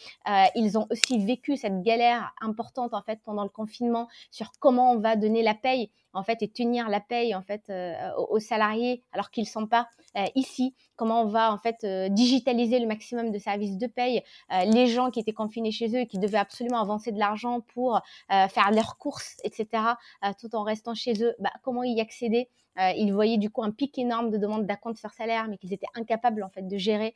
[0.54, 4.98] ils ont aussi vécu cette galère importante en fait pendant le confinement sur comment on
[4.98, 7.94] va donner la paye en fait et tenir la paye en fait euh,
[8.30, 10.74] aux, salariés alors qu'ils sont pas euh, ici.
[10.96, 15.10] Comment on va en fait euh, digitaliser le maximum de services de paye les gens
[15.10, 18.96] qui étaient confinés chez eux et qui devaient absolument avancer de l'argent pour faire leurs
[18.96, 19.82] courses etc
[20.40, 21.34] tout en restant chez eux.
[21.38, 22.48] Bah, comment y accéder?
[22.78, 25.86] Ils voyaient du coup un pic énorme de demandes d'acompte sur salaire, mais qu'ils étaient
[25.94, 27.14] incapables en fait de gérer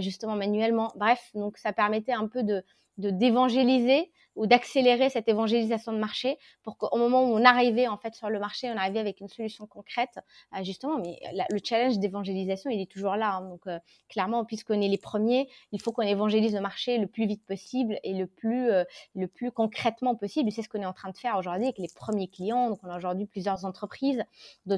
[0.00, 0.92] justement manuellement.
[0.96, 2.62] Bref, donc ça permettait un peu de,
[2.98, 8.14] d'évangéliser ou d'accélérer cette évangélisation de marché pour qu'au moment où on arrivait en fait
[8.14, 10.18] sur le marché, on arrivait avec une solution concrète,
[10.56, 10.98] euh, justement.
[10.98, 13.34] Mais le challenge d'évangélisation, il est toujours là.
[13.34, 13.48] Hein.
[13.48, 13.78] donc euh,
[14.08, 17.98] clairement, puisqu'on est les premiers, il faut qu'on évangélise le marché le plus vite possible
[18.02, 20.50] et le plus euh, le plus concrètement possible.
[20.50, 22.70] C'est ce qu'on est en train de faire aujourd'hui avec les premiers clients.
[22.70, 24.24] Donc on a aujourd'hui plusieurs entreprises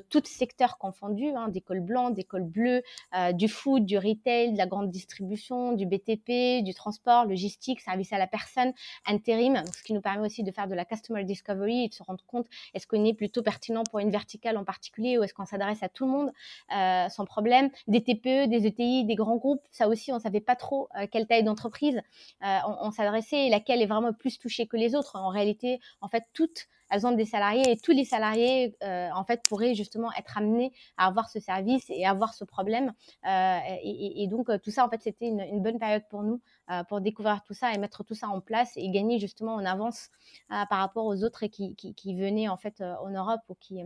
[0.09, 2.83] tous secteurs confondus, hein, des cols blancs, des cols bleus,
[3.35, 8.19] du food, du retail, de la grande distribution, du BTP, du transport, logistique, service à
[8.19, 8.73] la personne,
[9.07, 12.03] intérim ce qui nous permet aussi de faire de la customer discovery et de se
[12.03, 15.45] rendre compte est-ce qu'on est plutôt pertinent pour une verticale en particulier ou est-ce qu'on
[15.45, 16.33] s'adresse à tout le monde
[16.75, 17.71] euh, sans problème.
[17.87, 21.27] Des TPE, des ETI, des grands groupes, ça aussi on savait pas trop euh, quelle
[21.27, 22.01] taille d'entreprise
[22.45, 25.17] euh, on, s'adressait et laquelle est vraiment plus touchée que les autres.
[25.17, 29.43] En réalité, en fait, toutes elles ont des salariés et tous les salariés en fait
[29.49, 32.93] pourraient justement être amenés à avoir ce service et avoir ce problème.
[33.25, 37.45] Et, donc tout ça en fait c'était une, bonne période pour nous euh, pour découvrir
[37.45, 40.09] tout ça et mettre tout ça en place et gagner justement en avance
[40.51, 43.81] euh, par rapport aux autres qui, qui, venaient en fait euh, en Europe ou qui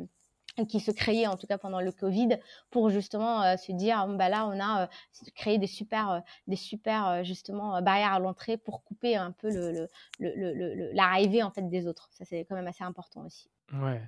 [0.68, 2.38] qui se créaient en tout cas pendant le Covid
[2.70, 4.88] pour justement se dire bah là on a
[5.34, 10.92] créé des super des super justement barrières à l'entrée pour couper un peu le, le,
[10.92, 12.08] l'arrivée en fait des autres.
[12.12, 13.48] Ça c'est quand même assez important aussi.
[13.72, 14.02] Ouais.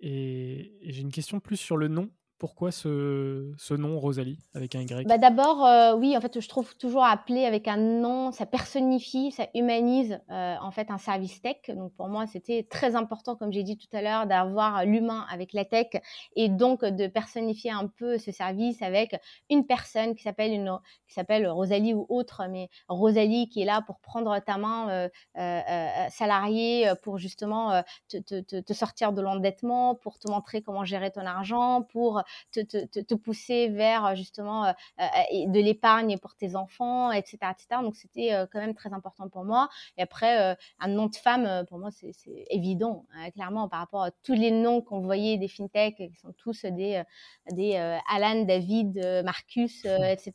[0.00, 2.10] Et j'ai une question plus sur le nom
[2.42, 5.06] pourquoi ce, nom Rosalie avec un Y?
[5.06, 9.30] Bah D'abord, euh, oui, en fait, je trouve toujours appeler avec un nom, ça personnifie,
[9.30, 11.58] ça humanise euh, en fait un service tech.
[11.68, 15.52] Donc pour moi, c'était très important, comme j'ai dit tout à l'heure, d'avoir l'humain avec
[15.52, 15.86] la tech
[16.34, 19.14] et donc de personnifier un peu ce service avec
[19.48, 20.76] une personne qui s'appelle une
[21.06, 25.08] qui s'appelle Rosalie ou autre, mais Rosalie qui est là pour prendre ta main euh,
[25.38, 31.12] euh salarié pour justement te, te, te, sortir de l'endettement, pour te montrer comment gérer
[31.12, 32.22] ton argent, pour
[32.52, 37.38] te, te, te pousser vers euh, justement euh, euh, de l'épargne pour tes enfants, etc.
[37.50, 37.80] etc.
[37.82, 39.68] Donc c'était quand même très important pour moi.
[39.96, 42.12] Et après, un nom de femme, pour moi, c'est
[42.50, 46.32] évident, hein, clairement, par rapport à tous les noms qu'on voyait des fintechs, qui sont
[46.32, 47.02] tous des,
[47.50, 47.76] des
[48.08, 50.32] Alan, David, Marcus, etc.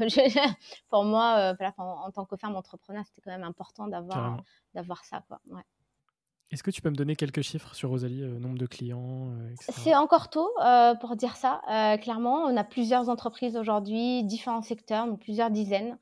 [0.88, 4.38] pour moi, en, en, tant que femme entrepreneur, c'était quand même important d'avoir
[4.74, 5.22] d'avoir ça.
[5.28, 5.40] Quoi.
[5.50, 5.62] Ouais.
[6.52, 9.54] Est-ce que tu peux me donner quelques chiffres sur Rosalie, euh, nombre de clients, euh,
[9.56, 11.62] C'est encore tôt euh, pour dire ça.
[12.02, 15.96] clairement, on a plusieurs entreprises aujourd'hui, différents secteurs, donc plusieurs dizaines,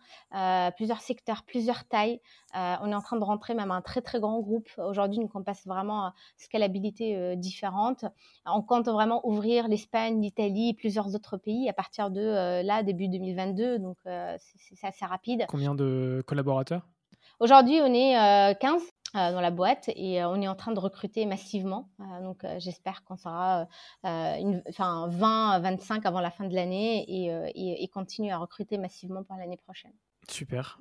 [0.76, 2.20] plusieurs secteurs, plusieurs tailles.
[2.54, 5.42] on est en train de rentrer même un très très grand groupe aujourd'hui, donc on
[5.44, 8.04] passe vraiment à scalabilité différente.
[8.44, 13.78] On compte vraiment ouvrir l'Espagne, l'Italie, plusieurs autres pays à partir de là début 2022,
[13.78, 15.44] donc c'est assez rapide.
[15.48, 16.82] Combien de collaborateurs?
[17.40, 18.84] Aujourd'hui, on est 15 euh,
[19.14, 21.90] dans la boîte et euh, on est en train de recruter massivement.
[22.00, 23.66] Euh, donc j'espère qu'on sera
[24.04, 28.78] une, enfin 20, 25 avant la fin de l'année et, et, et continuer à recruter
[28.78, 29.92] massivement pour l'année prochaine.
[30.30, 30.78] Super.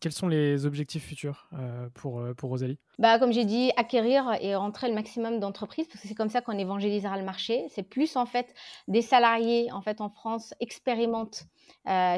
[0.00, 1.48] quels sont les objectifs futurs
[1.94, 2.78] pour, pour Rosalie?
[2.98, 6.40] Bah, Comme j'ai dit, acquérir et rentrer le maximum d'entreprises, parce que c'est comme ça
[6.40, 7.66] qu'on évangélisera le marché.
[7.70, 8.54] C'est plus en fait
[8.88, 11.44] des salariés en, fait, en France expérimentent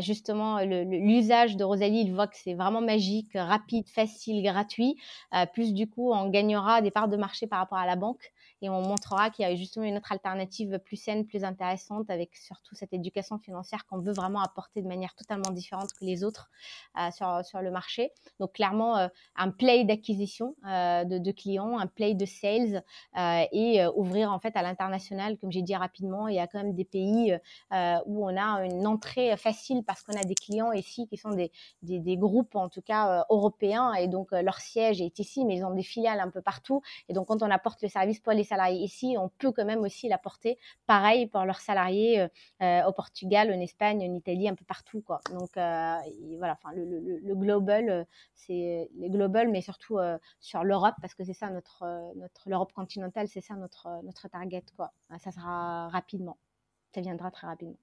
[0.01, 2.01] justement l'usage de Rosalie.
[2.01, 4.97] Ils voient que c'est vraiment magique, rapide, facile, gratuit.
[5.53, 8.69] plus du coup, on gagnera des parts de marché par rapport à la banque et
[8.69, 12.75] on montrera qu'il y a justement une autre alternative plus saine, plus intéressante, avec surtout
[12.75, 16.51] cette éducation financière qu'on veut vraiment apporter de manière totalement différente que les autres
[16.99, 18.13] euh, sur, sur le marché.
[18.41, 22.83] Donc clairement, euh, un play d'acquisition euh, de, clients, un play de sales
[23.53, 26.29] et ouvrir en fait à l'international, comme j'ai dit rapidement.
[26.29, 27.37] Il y a quand même des pays
[27.71, 31.51] où on a une entrée facile parce qu'on a des clients ici qui sont des,
[31.83, 35.75] des, groupes en tout cas européens et donc leur siège est ici, mais ils ont
[35.75, 36.83] des filiales un peu partout.
[37.09, 39.81] Et donc quand on apporte le service pour les salariés ici, on peut quand même
[39.81, 42.29] aussi l'apporter pareil pour leurs salariés euh,
[42.63, 45.03] euh, au Portugal, en Espagne, en Italie, un peu partout.
[45.03, 45.21] Quoi.
[45.31, 45.97] Donc euh,
[46.39, 49.99] voilà, le, global, c'est les global, mais surtout
[50.41, 51.85] sur l'Europe, parce que c'est ça notre,
[52.17, 54.65] notre l'Europe continentale, c'est ça notre, notre target.
[54.77, 54.93] Quoi.
[55.19, 56.39] Ça sera rapidement.
[56.95, 57.79] Ça viendra très rapidement.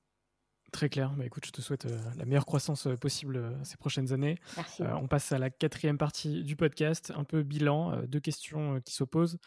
[0.76, 1.14] Très clair.
[1.16, 4.38] Bah, écoute, je te souhaite la meilleure croissance possible ces prochaines années.
[4.58, 4.84] Merci.
[4.84, 9.38] on passe à la quatrième partie du podcast, un peu bilan, deux questions qui s'opposent.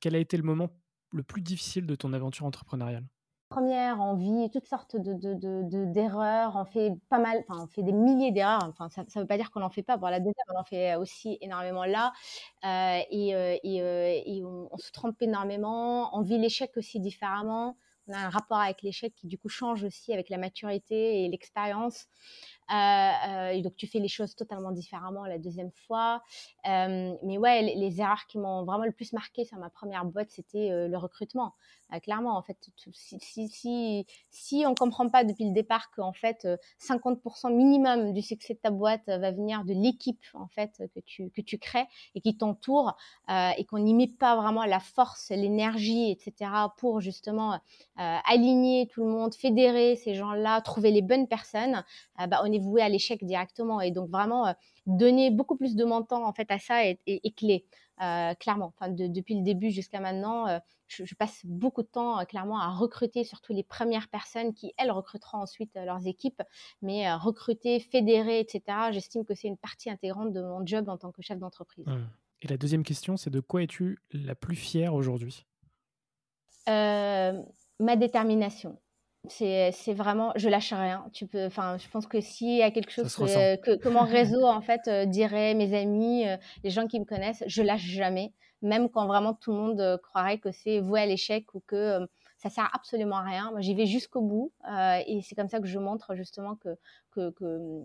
[0.00, 0.70] quel a été le moment
[1.12, 3.04] le plus difficile de ton aventure entrepreneuriale?
[3.50, 7.92] Première, on vit toutes sortes d'erreurs, de, on fait pas mal, enfin, on fait des
[7.92, 8.64] milliers d'erreurs.
[8.64, 9.96] Enfin, ça ne veut pas dire qu'on n'en fait pas.
[9.96, 12.12] Pour la deuxième, on en fait aussi énormément là.
[12.64, 16.18] et, et, on, on, se trompe énormément.
[16.18, 17.76] On vit l'échec aussi différemment
[18.08, 21.28] on a un rapport avec l'échec qui du coup change aussi avec la maturité et
[21.28, 22.06] l'expérience.
[22.70, 26.22] Et donc, tu fais les choses totalement différemment la deuxième fois.
[26.64, 30.88] mais ouais, les, erreurs qui m'ont vraiment le plus marqué sur ma première boîte, c'était
[30.88, 31.54] le recrutement.
[32.02, 32.58] clairement, en fait,
[32.92, 36.46] si, si, si, si on comprend pas depuis le départ qu'en fait,
[36.80, 41.30] 50% minimum du succès de ta boîte va venir de l'équipe en fait que tu,
[41.30, 42.96] que tu crées et qui t'entoure
[43.28, 46.50] et qu'on n'y met pas vraiment la force, l'énergie, etc.
[46.76, 47.60] pour justement
[47.96, 51.84] aligner tout le monde, fédérer ces gens-là, trouver les bonnes personnes,
[52.18, 53.80] bah, on est voué à l'échec directement.
[53.80, 54.54] Et donc vraiment
[54.86, 57.64] donner beaucoup plus de montant en fait à ça est, clé.
[57.98, 63.24] clairement, enfin, depuis le début jusqu'à maintenant, je, passe beaucoup de temps clairement à recruter
[63.24, 66.42] surtout les premières personnes qui, elles, recruteront ensuite leurs équipes.
[66.82, 71.12] Mais recruter, fédérer, etc., j'estime que c'est une partie intégrante de mon job en tant
[71.12, 71.86] que chef d'entreprise.
[71.86, 72.08] Mmh.
[72.42, 75.44] Et la deuxième question, c'est de quoi es-tu la plus fière aujourd'hui?
[76.66, 78.78] Ma détermination
[79.26, 81.04] c'est vraiment je lâche rien.
[81.12, 84.44] Tu peux enfin je pense que s'il y a quelque chose que, que, mon réseau
[84.46, 88.32] en fait euh, dirait mes amis euh, les gens qui me connaissent je lâche jamais.
[88.62, 92.06] Même quand vraiment tout le monde euh, croirait que c'est voué à l'échec ou que
[92.36, 93.50] ça sert absolument à rien.
[93.50, 94.52] Moi j'y vais jusqu'au bout
[95.06, 96.70] et c'est comme ça que je montre justement que
[97.10, 97.82] que, que,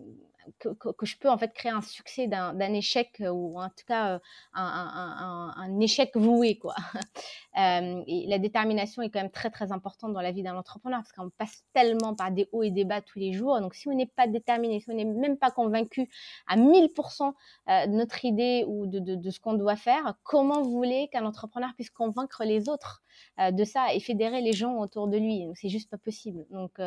[0.58, 0.70] que,
[1.02, 4.20] je peux en fait créer un succès d'un échec ou en tout cas
[4.54, 6.74] un, un, échec voué quoi.
[7.56, 11.12] et la détermination est quand même très très importante dans la vie d'un entrepreneur parce
[11.12, 13.60] qu'on passe tellement par des hauts et des bas tous les jours.
[13.60, 16.08] Donc si on n'est pas déterminé, si on n'est même pas convaincu
[16.46, 17.32] à 1000%
[17.68, 21.90] de notre idée ou de ce qu'on doit faire, comment vous voulez qu'un entrepreneur puisse
[21.90, 23.02] convaincre les autres
[23.38, 25.44] de ça et fédérer les gens autour de lui?
[25.54, 26.46] C'est juste pas possible.
[26.50, 26.80] Donc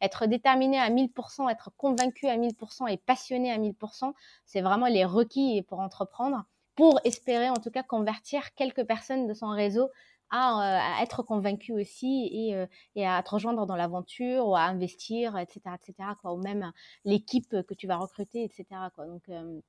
[0.00, 4.12] être déterminé à 1000%, être convaincu à 1000% et passionné à 1000%,
[4.44, 6.44] c'est vraiment les requis pour entreprendre,
[6.74, 9.90] pour espérer en tout cas convertir quelques personnes de son réseau
[10.30, 14.62] à, euh, être convaincu aussi et, euh, et, à te rejoindre dans l'aventure ou à
[14.62, 16.10] investir, etc., etc.
[16.20, 16.72] Quoi, ou même
[17.04, 18.64] l'équipe que tu vas recruter, etc.
[18.96, 19.60] Donc, euh,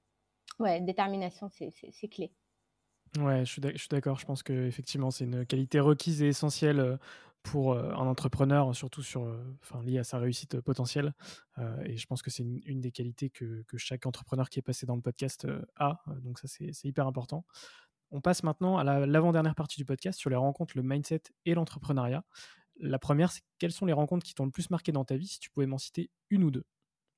[0.60, 2.32] ouais, détermination, c'est clé.
[3.20, 4.20] Ouais, je suis d'accord.
[4.20, 6.98] Je pense qu'effectivement, c'est une qualité requise et essentielle
[7.44, 9.24] pour un entrepreneur, surtout sur,
[9.62, 11.14] enfin, lié à sa réussite potentielle.
[11.86, 14.96] et je pense que c'est une, des qualités que, chaque entrepreneur qui est passé dans
[14.96, 16.04] le podcast a.
[16.22, 17.46] donc ça, c'est hyper important.
[18.12, 22.24] On passe maintenant à l'avant-dernière partie du podcast sur les rencontres, le mindset et l'entrepreneuriat.
[22.78, 25.28] La première, c'est quelles sont les rencontres qui t'ont le plus marqué dans ta vie,
[25.28, 26.66] si tu pouvais m'en citer une ou deux.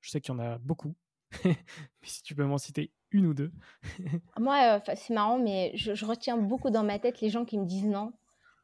[0.00, 0.94] Je sais qu'il y en a beaucoup,
[1.44, 1.56] mais
[2.04, 3.52] si tu peux m'en citer une ou deux.
[4.38, 7.86] Moi, c'est marrant, mais je, retiens beaucoup dans ma tête les gens qui me disent
[7.86, 8.12] non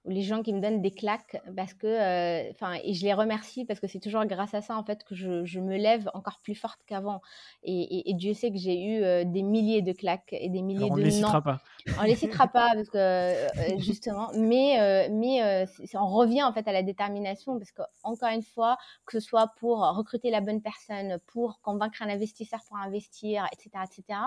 [0.04, 3.12] ou les gens qui me donnent des claques parce que, euh, enfin, et je les
[3.12, 6.10] remercie parce que c'est toujours grâce à ça en fait que je, je me lève
[6.14, 7.20] encore plus forte qu'avant.
[7.62, 10.84] Et, et, Dieu sait que j'ai eu euh, des milliers de claques et des milliers
[10.84, 11.60] Alors on de les citera pas.
[11.98, 16.72] On les citera pas parce que euh, justement, mais mais on revient en fait à
[16.72, 21.18] la détermination parce que encore une fois, que ce soit pour recruter la bonne personne,
[21.26, 24.18] pour convaincre un investisseur pour investir, etc., etc.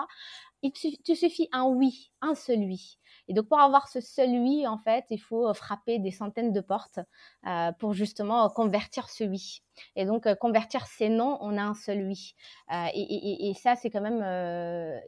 [0.64, 2.98] Il te suffit un oui, un seul oui.
[3.28, 6.60] Et donc, pour avoir ce seul oui, en fait, il faut frapper des centaines de
[6.60, 6.98] portes
[7.46, 9.62] euh, pour justement convertir ce oui.
[9.96, 12.34] Et donc, euh, convertir ces on a un seul oui.
[12.72, 14.98] Euh, et, ça, c'est quand même, euh,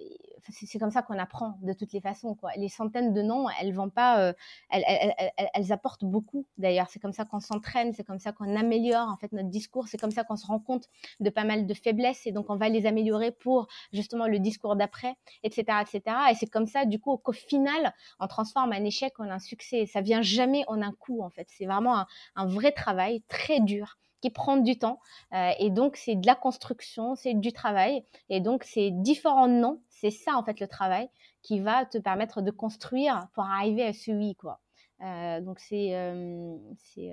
[0.50, 2.36] c'est comme ça qu'on apprend de toutes les façons.
[2.56, 4.34] Les centaines de noms, elles vont pas,
[4.70, 6.46] elles, apportent beaucoup.
[6.58, 9.88] D'ailleurs, c'est comme ça qu'on s'entraîne, c'est comme ça qu'on améliore en fait notre discours,
[9.88, 10.84] c'est comme ça qu'on se rend compte
[11.20, 14.76] de pas mal de faiblesses et donc on va les améliorer pour justement le discours
[14.76, 16.16] d'après, etc., etc.
[16.30, 19.86] Et c'est comme ça, du coup, qu'au final, on transforme un échec en un succès.
[19.86, 21.48] Ça vient jamais en un coup, en fait.
[21.50, 22.04] C'est vraiment
[22.36, 23.96] un vrai travail très dur
[24.30, 25.00] qui du temps.
[25.32, 28.04] Euh, et donc, c'est de la construction, c'est du travail.
[28.28, 29.80] Et donc, c'est différents noms.
[29.88, 31.08] C'est ça, en fait, le travail
[31.42, 34.60] qui va te permettre de construire pour arriver à ce oui, quoi.
[35.02, 37.12] Euh, donc, c'est, euh, c'est,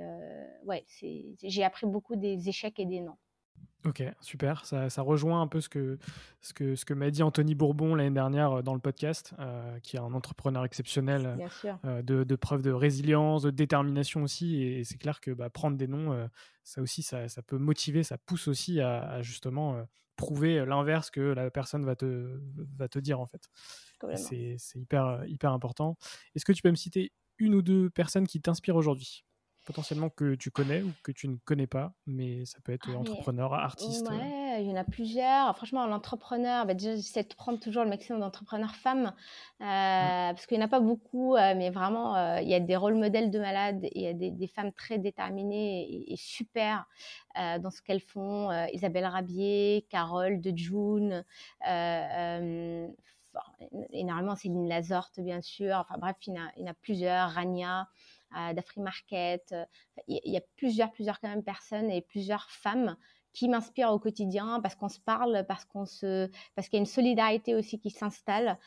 [0.65, 0.85] ouais,
[1.43, 3.17] j'ai appris beaucoup des échecs et des noms.
[3.85, 4.65] Ok, super.
[4.65, 5.97] Ça, ça, rejoint un peu ce que,
[6.41, 9.77] ce que, ce que m'a dit Anthony Bourbon l'année dernière euh, dans le podcast, euh,
[9.79, 11.37] qui est un entrepreneur exceptionnel,
[11.85, 14.63] euh, de, de preuve de résilience, de détermination aussi.
[14.63, 16.29] Et, c'est clair que bah, prendre des noms,
[16.63, 21.49] ça aussi, ça, ça, peut motiver, ça pousse aussi à, justement prouver l'inverse que la
[21.49, 22.39] personne va te,
[22.77, 23.49] va te dire en fait.
[24.15, 25.97] C'est hyper, hyper important.
[26.35, 29.25] Est-ce que tu peux me citer une ou deux personnes qui t'inspirent aujourd'hui?
[29.63, 32.97] Potentiellement que tu connais ou que tu ne connais pas, mais ça peut être ah,
[32.97, 34.07] entrepreneur, artiste.
[34.07, 34.17] Euh.
[34.17, 35.55] Ouais, il y en a plusieurs.
[35.55, 39.13] Franchement, l'entrepreneur, bah déjà, j'essaie de prendre toujours le maximum d'entrepreneurs femmes,
[39.61, 40.35] euh, mmh.
[40.35, 42.95] parce qu'il n'y en a pas beaucoup, euh, mais vraiment, il y a des rôles
[42.95, 46.85] modèles de malades, il y a des, femmes très déterminées et, super
[47.35, 48.51] dans ce qu'elles font.
[48.73, 51.23] Isabelle Rabier, Carole de June,
[53.91, 55.75] énormément Céline Lazorte, bien sûr.
[55.77, 57.87] Enfin bref, il y en a, il y en a plusieurs, Rania
[58.53, 59.55] d'Afrimarket.
[60.07, 62.97] Il y a plusieurs, plusieurs quand même personnes et plusieurs femmes
[63.33, 66.81] qui m'inspirent au quotidien parce qu'on se parle, parce qu'on se, parce qu'il y a
[66.81, 68.57] une solidarité aussi qui s'installe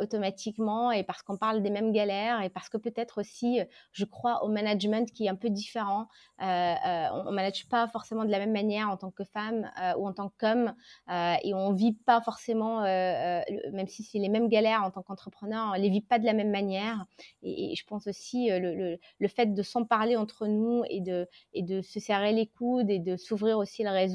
[0.00, 3.60] automatiquement et parce qu'on parle des mêmes galères et parce que peut-être aussi,
[3.92, 6.06] je crois au management qui est un peu différent.
[6.38, 10.12] on, ne manage pas forcément de la même manière en tant que femme ou en
[10.12, 10.74] tant qu'homme
[11.08, 15.80] et on vit pas forcément, même si c'est les mêmes galères en tant qu'entrepreneur, on
[15.80, 17.06] les vit pas de la même manière.
[17.42, 21.62] Et, je pense aussi le, le, fait de s'en parler entre nous et de, et
[21.62, 24.09] de se serrer les coudes et de s'ouvrir aussi le réseau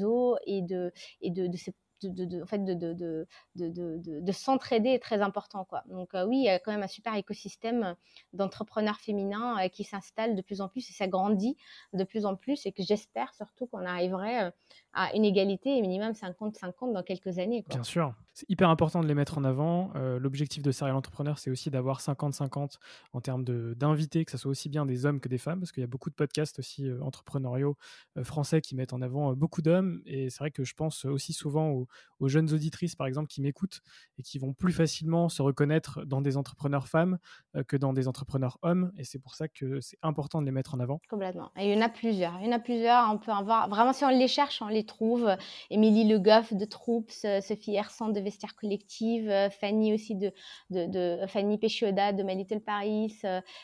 [0.46, 1.46] et de, et de,
[2.08, 5.64] de, en fait, de, de, de, de s'entraider est très important.
[5.64, 5.82] Quoi.
[5.88, 7.96] Donc oui, il y a quand même un super écosystème
[8.32, 11.56] d'entrepreneurs féminins qui s'installe de plus en plus et ça grandit
[11.92, 14.52] de plus en plus et que j'espère surtout qu'on arriverait
[14.92, 17.64] à une égalité minimum 50-50 dans quelques années.
[17.68, 19.92] Bien sûr, c'est hyper important de les mettre en avant.
[19.94, 22.78] L'objectif de Serial Entrepreneur, c'est aussi d'avoir 50-50
[23.12, 25.82] en termes d'invités, que ce soit aussi bien des hommes que des femmes, parce qu'il
[25.82, 27.76] y a beaucoup de podcasts aussi entrepreneuriaux
[28.22, 30.00] français qui mettent en avant beaucoup d'hommes.
[30.06, 31.88] Et c'est vrai que je pense aussi souvent aux,
[32.20, 33.80] aux jeunes auditrices, par exemple, qui m'écoutent
[34.18, 37.18] et qui vont plus facilement se reconnaître dans des entrepreneurs femmes
[37.56, 38.92] euh, que dans des entrepreneurs hommes.
[38.98, 41.00] Et c'est pour ça que c'est important de les mettre en avant.
[41.10, 41.50] Complètement.
[41.56, 42.38] Et il y en a plusieurs.
[42.40, 43.10] Il y en a plusieurs.
[43.12, 43.68] On peut en voir.
[43.68, 45.28] Vraiment, si on les cherche, on les trouve.
[45.70, 50.32] Émilie Le Goff de Troops, euh, Sophie Hersan de Vestiaire Collective, euh, Fanny aussi de,
[50.70, 53.20] de, Fanny Péchioda de My Little Paris,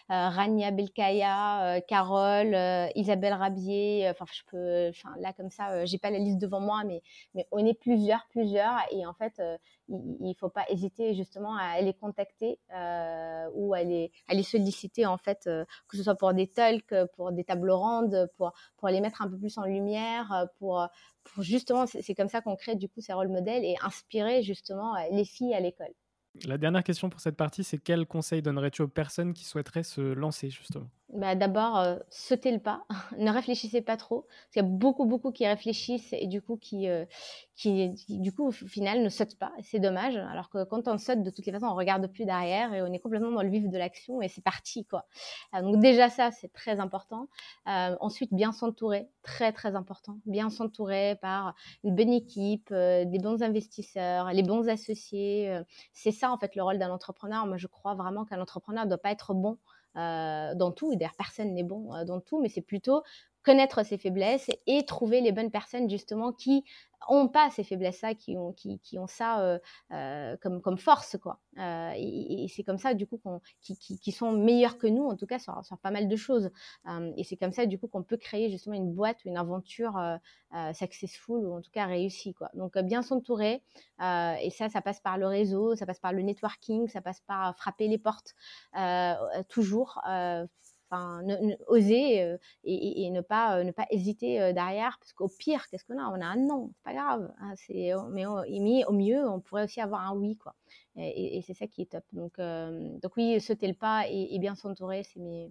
[0.09, 2.57] Rania Belkaya, Carole,
[2.95, 4.09] Isabelle Rabier.
[4.11, 4.89] Enfin, je peux.
[4.89, 7.03] Enfin, là, comme ça, j'ai pas la liste devant moi, mais,
[7.35, 8.79] mais on est plusieurs, plusieurs.
[8.91, 9.41] Et en fait,
[9.89, 14.43] il ne faut pas hésiter justement à les contacter euh, ou à les, à les
[14.43, 18.53] solliciter en fait, euh, que ce soit pour des talks, pour des tables rondes, pour,
[18.77, 20.87] pour les mettre un peu plus en lumière, pour,
[21.25, 24.95] pour justement, c'est comme ça qu'on crée du coup ces rôles modèles et inspirer justement
[25.11, 25.93] les filles à l'école.
[26.47, 30.01] La dernière question pour cette partie, c'est quel conseil donnerais-tu aux personnes qui souhaiteraient se
[30.01, 30.89] lancer justement?
[31.13, 32.85] Bah, D'abord, euh, sautez le pas,
[33.19, 34.23] ne réfléchissez pas trop.
[34.23, 37.05] Parce qu'il y a beaucoup, beaucoup qui réfléchissent et du coup, qui, euh,
[37.55, 39.53] qui, du coup, au final, ne sautent pas.
[39.63, 40.17] C'est dommage.
[40.17, 42.93] Alors que quand on saute, de toutes les façons, on regarde plus derrière et on
[42.93, 44.85] est complètement dans le vif de l'action et c'est parti.
[44.85, 45.07] quoi.
[45.55, 47.29] Euh, donc déjà, ça, c'est très important.
[47.67, 50.17] ensuite, bien s'entourer, très, très important.
[50.27, 51.55] Bien s'entourer par
[51.85, 55.61] une bonne équipe, des bons investisseurs, les bons associés.
[55.93, 57.47] c'est ça, en fait, le rôle d'un entrepreneur.
[57.47, 60.95] Moi, je crois vraiment qu'un entrepreneur ne doit pas être bon euh, dans tout.
[60.97, 63.03] D'ailleurs, personne n'est bon euh, dans tout, mais c'est plutôt
[63.43, 66.65] connaître ses faiblesses et trouver les bonnes personnes justement qui
[67.09, 69.59] ont pas ces faiblesses-là, qui ont, qui, ont ça euh,
[69.93, 71.41] euh, comme, comme force, quoi.
[71.59, 75.17] Euh, et, c'est comme ça, du coup, qu'on, qui, qui, sont meilleurs que nous, en
[75.17, 76.51] tout cas, sur, sur pas mal de choses.
[76.87, 80.01] et c'est comme ça, du coup, qu'on peut créer justement une boîte ou une aventure
[80.75, 82.51] successful ou en tout cas réussie, quoi.
[82.55, 83.63] Donc, bien s'entourer.
[84.01, 87.57] et ça, ça passe par le réseau, ça passe par le networking, ça passe par
[87.57, 88.35] frapper les portes
[89.49, 90.01] toujours
[91.69, 95.85] oser euh, et, ne pas euh, ne pas hésiter euh, derrière parce qu'au pire qu'est-ce
[95.85, 96.09] qu'on a?
[96.09, 99.81] On a un non c'est pas grave hein, c'est mais, au mieux on pourrait aussi
[99.81, 100.55] avoir un oui quoi.
[100.97, 102.05] Et, c'est ça qui est top.
[102.13, 105.51] Donc donc oui sauter le pas et, bien s'entourer c'est mes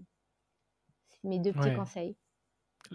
[1.24, 2.16] mes deux petits conseils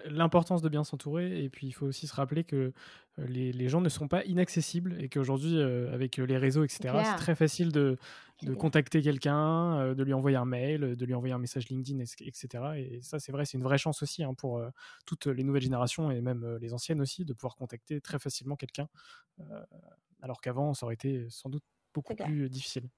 [0.05, 1.43] l'importance de bien s'entourer.
[1.43, 2.73] Et puis il faut aussi se rappeler que
[3.19, 7.35] les, les, gens ne sont pas inaccessibles et qu'aujourd'hui avec les réseaux etc c'est très
[7.35, 7.97] facile de,
[8.43, 12.65] de contacter quelqu'un de lui envoyer un mail de lui envoyer un message LinkedIn etc
[12.77, 14.63] et ça c'est vrai c'est une vraie chance aussi hein, pour
[15.07, 18.87] toutes les nouvelles générations et même les anciennes aussi de pouvoir contacter très facilement quelqu'un
[20.21, 22.91] alors qu'avant ça aurait été sans doute beaucoup plus difficile.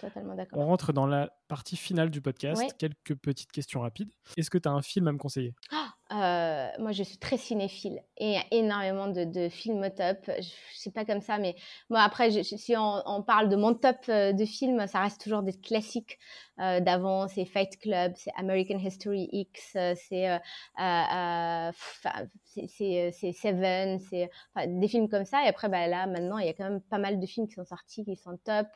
[0.00, 0.58] Totalement d'accord.
[0.58, 2.62] On rentre dans la partie finale du podcast.
[2.78, 4.12] Quelques petites questions rapides.
[4.36, 5.54] Est-ce que tu as un film à me conseiller?
[5.70, 9.90] Ah euh, moi, je suis très cinéphile et il y a énormément de, films au
[9.90, 10.18] top.
[10.26, 10.42] Je, ne
[10.74, 11.54] sais pas comme ça, mais
[11.90, 15.52] moi, après, si on, parle de mon top euh, de films, ça reste toujours des
[15.52, 16.18] classiques
[16.60, 17.28] euh, d'avant.
[17.28, 20.40] C'est Fight Club, c'est American History X, c'est
[22.56, 24.30] c'est Seven, c'est
[24.66, 25.44] des films comme ça.
[25.44, 27.54] Et après, bah, là, maintenant, il y a quand même pas mal de films qui
[27.54, 28.68] sont sortis, qui sont top.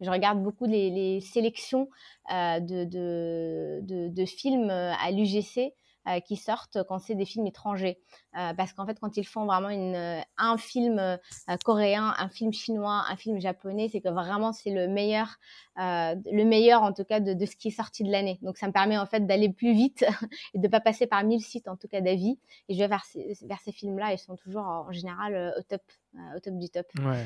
[0.00, 1.88] Je regarde beaucoup les, les sélections
[2.30, 5.72] de, de, de, de, films à l'UGC.
[6.08, 8.00] Euh, qui sortent quand c'est des films étrangers.
[8.38, 11.18] Euh, parce qu'en fait, quand ils font vraiment une, euh, un film
[11.64, 15.36] coréen, un film chinois, un film japonais, c'est que vraiment c'est le meilleur,
[15.76, 18.38] le meilleur en tout cas de, de ce qui est sorti de l'année.
[18.42, 20.04] Donc ça me permet en fait d'aller plus vite
[20.54, 22.38] et de pas passer par mille sites en tout cas d'avis.
[22.68, 25.82] Et je vais vers ces, vers ces films-là, ils sont toujours en général au top
[26.16, 26.86] euh, au top du top.
[27.04, 27.24] Ouais,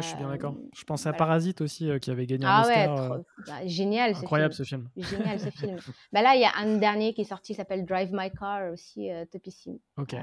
[0.00, 0.54] je suis bien d'accord.
[0.54, 3.10] Euh, je pense à Parasite aussi euh, qui avait gagné un ah Oscar.
[3.12, 4.10] Ouais, bah, génial.
[4.10, 4.88] Incroyable ce film.
[4.96, 5.78] Génial ce film.
[6.12, 9.08] bah là, il y a un dernier qui est sorti, s'appelle Drive My Car aussi,
[9.30, 9.78] topissime.
[9.96, 10.16] Ok.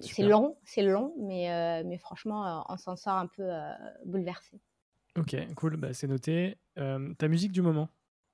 [0.00, 3.48] C'est long, c'est long, mais, mais franchement, on s'en sort un peu
[4.04, 4.60] bouleversé.
[5.18, 6.56] Ok, cool, bah, c'est noté.
[6.74, 7.88] ta musique du moment?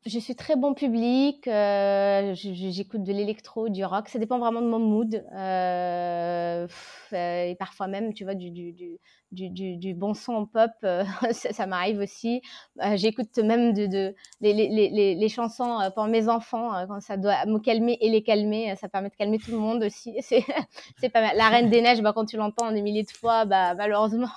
[0.04, 4.66] Je suis très bon public, euh, j'écoute de l'électro, du rock, ça dépend vraiment de
[4.66, 5.24] mon mood.
[5.32, 6.66] Euh,
[7.12, 8.74] euh, et parfois même, tu vois, du, du,
[9.30, 10.72] du, du bon son pop,
[11.30, 12.42] ça, m'arrive aussi.
[12.94, 17.60] j'écoute même de, de les, les, les, chansons pour mes enfants, quand ça doit me
[17.60, 20.16] calmer et les calmer, ça permet de calmer tout le monde aussi.
[20.98, 21.36] C'est pas mal.
[21.36, 24.28] La Reine des Neiges, bah, quand tu l'entends des milliers de fois, bah, malheureusement...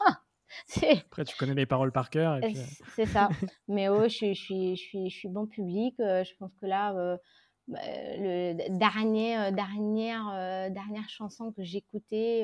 [1.06, 2.34] Après, tu connais les paroles par cœur.
[2.34, 2.50] Euh,
[2.96, 3.30] c'est ça.
[3.68, 5.96] Mais oh, je, suis, je, suis, je, suis, je suis bon public.
[6.00, 7.18] Euh, je pense que là, euh,
[7.68, 12.44] bah, le dernier, dernière, dernière chanson que j'écoutais,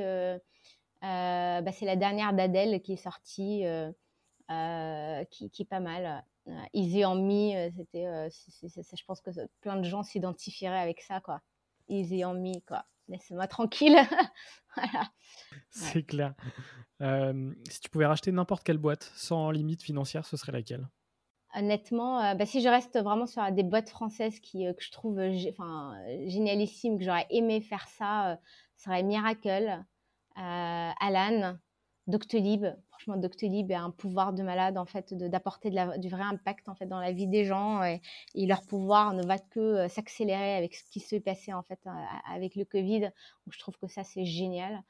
[1.02, 3.64] bah, c'est la dernière d'Adèle qui est sortie,
[5.30, 6.24] qui, qui, est pas mal.
[6.74, 9.30] Easy on Me, c'était, je pense que
[9.62, 11.42] plein de gens s'identifieraient avec ça, quoi.
[11.88, 12.86] Easy on Me, quoi.
[13.12, 13.98] Laisse-moi tranquille.
[14.76, 15.12] voilà.
[15.70, 16.34] C'est clair.
[17.02, 20.88] Euh, si tu pouvais racheter n'importe quelle boîte sans limite financière, ce serait laquelle?
[21.54, 24.92] Honnêtement, euh, bah, si je reste vraiment sur des boîtes françaises qui, euh, que je
[24.92, 25.94] trouve enfin,
[26.28, 28.40] génialissimes, que j'aurais aimé faire ça,
[28.78, 29.84] ce serait Miracle,
[30.36, 31.58] Alan,
[32.12, 32.66] Doctolib.
[32.90, 36.86] Franchement, Doctolib a un pouvoir de malade en fait, d'apporter du vrai impact en fait
[36.86, 38.02] dans la vie des gens et,
[38.36, 41.80] leur pouvoir ne va que s'accélérer avec ce qui s'est passé en fait
[42.32, 43.10] avec le Covid.
[43.50, 44.84] Je trouve que ça c'est génial,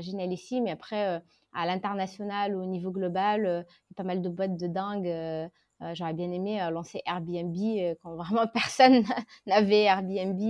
[0.00, 0.64] génialissime.
[0.64, 1.22] Mais après,
[1.52, 5.50] à l'international au niveau global, il pas mal de boîtes de dingue.
[5.92, 7.54] J'aurais bien aimé lancer Airbnb
[8.02, 9.04] quand vraiment personne
[9.46, 10.40] n'avait Airbnb.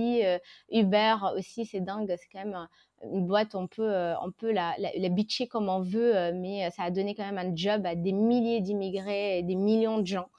[0.71, 2.15] Uber aussi, c'est dingue.
[2.17, 2.67] C'est quand même
[3.03, 6.91] une boîte, on peut, on peut la, la, bitcher comme on veut, mais ça a
[6.91, 10.29] donné quand même un job à des milliers d'immigrés et des millions de gens.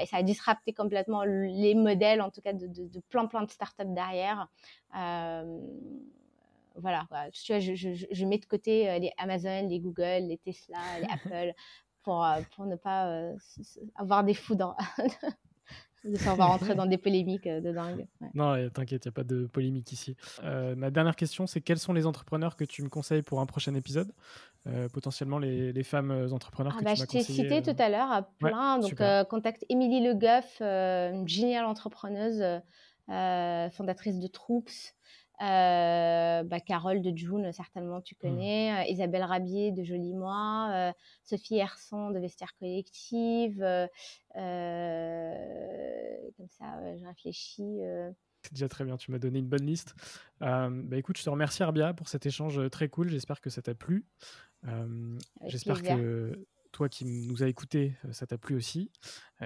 [0.00, 3.50] et ça a disrupté complètement les modèles, en tout cas, de, de, plein, plein de
[3.50, 4.48] startups derrière
[6.78, 10.38] voilà, tu vois, je, je, je, mets de côté euh, les Amazon, les Google, les
[10.38, 11.54] Tesla, les Apple
[12.02, 13.36] pour, euh, pour ne pas euh,
[13.96, 14.76] avoir des foudres.
[16.26, 18.06] on va rentrer dans des polémiques de dingue.
[18.34, 20.16] Non, t'inquiète, il n'y a pas de polémique ici.
[20.42, 23.74] ma dernière question, c'est quels sont les entrepreneurs que tu me conseilles pour un prochain
[23.74, 24.12] épisode?
[24.92, 27.02] Potentiellement les, les, femmes entrepreneurs ah que bah, tu.
[27.02, 28.78] Je t'ai cité tout à l'heure, plein.
[28.78, 32.42] donc, contacte Émilie Le Goff, une géniale entrepreneuse,
[33.06, 34.96] fondatrice de Troops.
[35.42, 38.18] Euh, bah, Carole de June, certainement tu mmh.
[38.18, 40.92] connais, euh, Isabelle Rabier de Joli Moi, euh,
[41.24, 43.58] Sophie Herson de Vestiaire Collective,
[46.36, 47.80] comme ça, je réfléchis.
[48.42, 49.94] C'est déjà très bien, tu m'as donné une bonne liste.
[50.40, 53.74] bah écoute, je te remercie Arbia pour cet échange très cool, j'espère que ça t'a
[53.74, 54.06] plu.
[55.44, 58.90] j'espère que toi qui nous as écoutés, ça t'a plu aussi.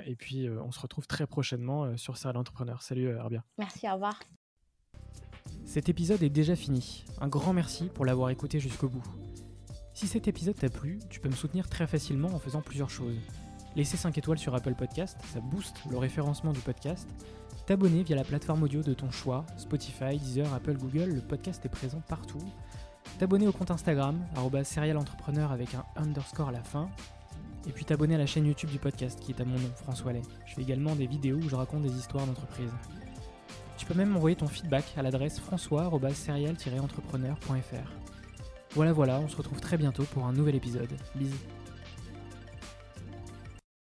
[0.05, 2.80] Et puis, on se retrouve très prochainement sur Serial Entrepreneur.
[2.82, 3.45] Salut Arbia.
[3.59, 4.20] Merci, au revoir.
[5.70, 7.04] Cet épisode est déjà fini.
[7.20, 9.04] Un grand merci pour l'avoir écouté jusqu'au bout.
[9.94, 13.14] Si cet épisode t'a plu, tu peux me soutenir très facilement en faisant plusieurs choses.
[13.76, 17.08] Laisser 5 étoiles sur Apple Podcast, ça booste le référencement du podcast.
[17.66, 21.68] T'abonner via la plateforme audio de ton choix, Spotify, Deezer, Apple, Google, le podcast est
[21.68, 22.42] présent partout.
[23.20, 24.18] T'abonner au compte Instagram,
[24.64, 26.90] serialentrepreneur avec un underscore à la fin.
[27.68, 30.12] Et puis t'abonner à la chaîne YouTube du podcast qui est à mon nom, François
[30.12, 30.22] Lay.
[30.46, 32.72] Je fais également des vidéos où je raconte des histoires d'entreprise.
[33.80, 37.90] Tu peux même m'envoyer ton feedback à l'adresse françois-serial-entrepreneur.fr.
[38.74, 40.90] Voilà voilà, on se retrouve très bientôt pour un nouvel épisode.
[41.14, 41.38] Bisous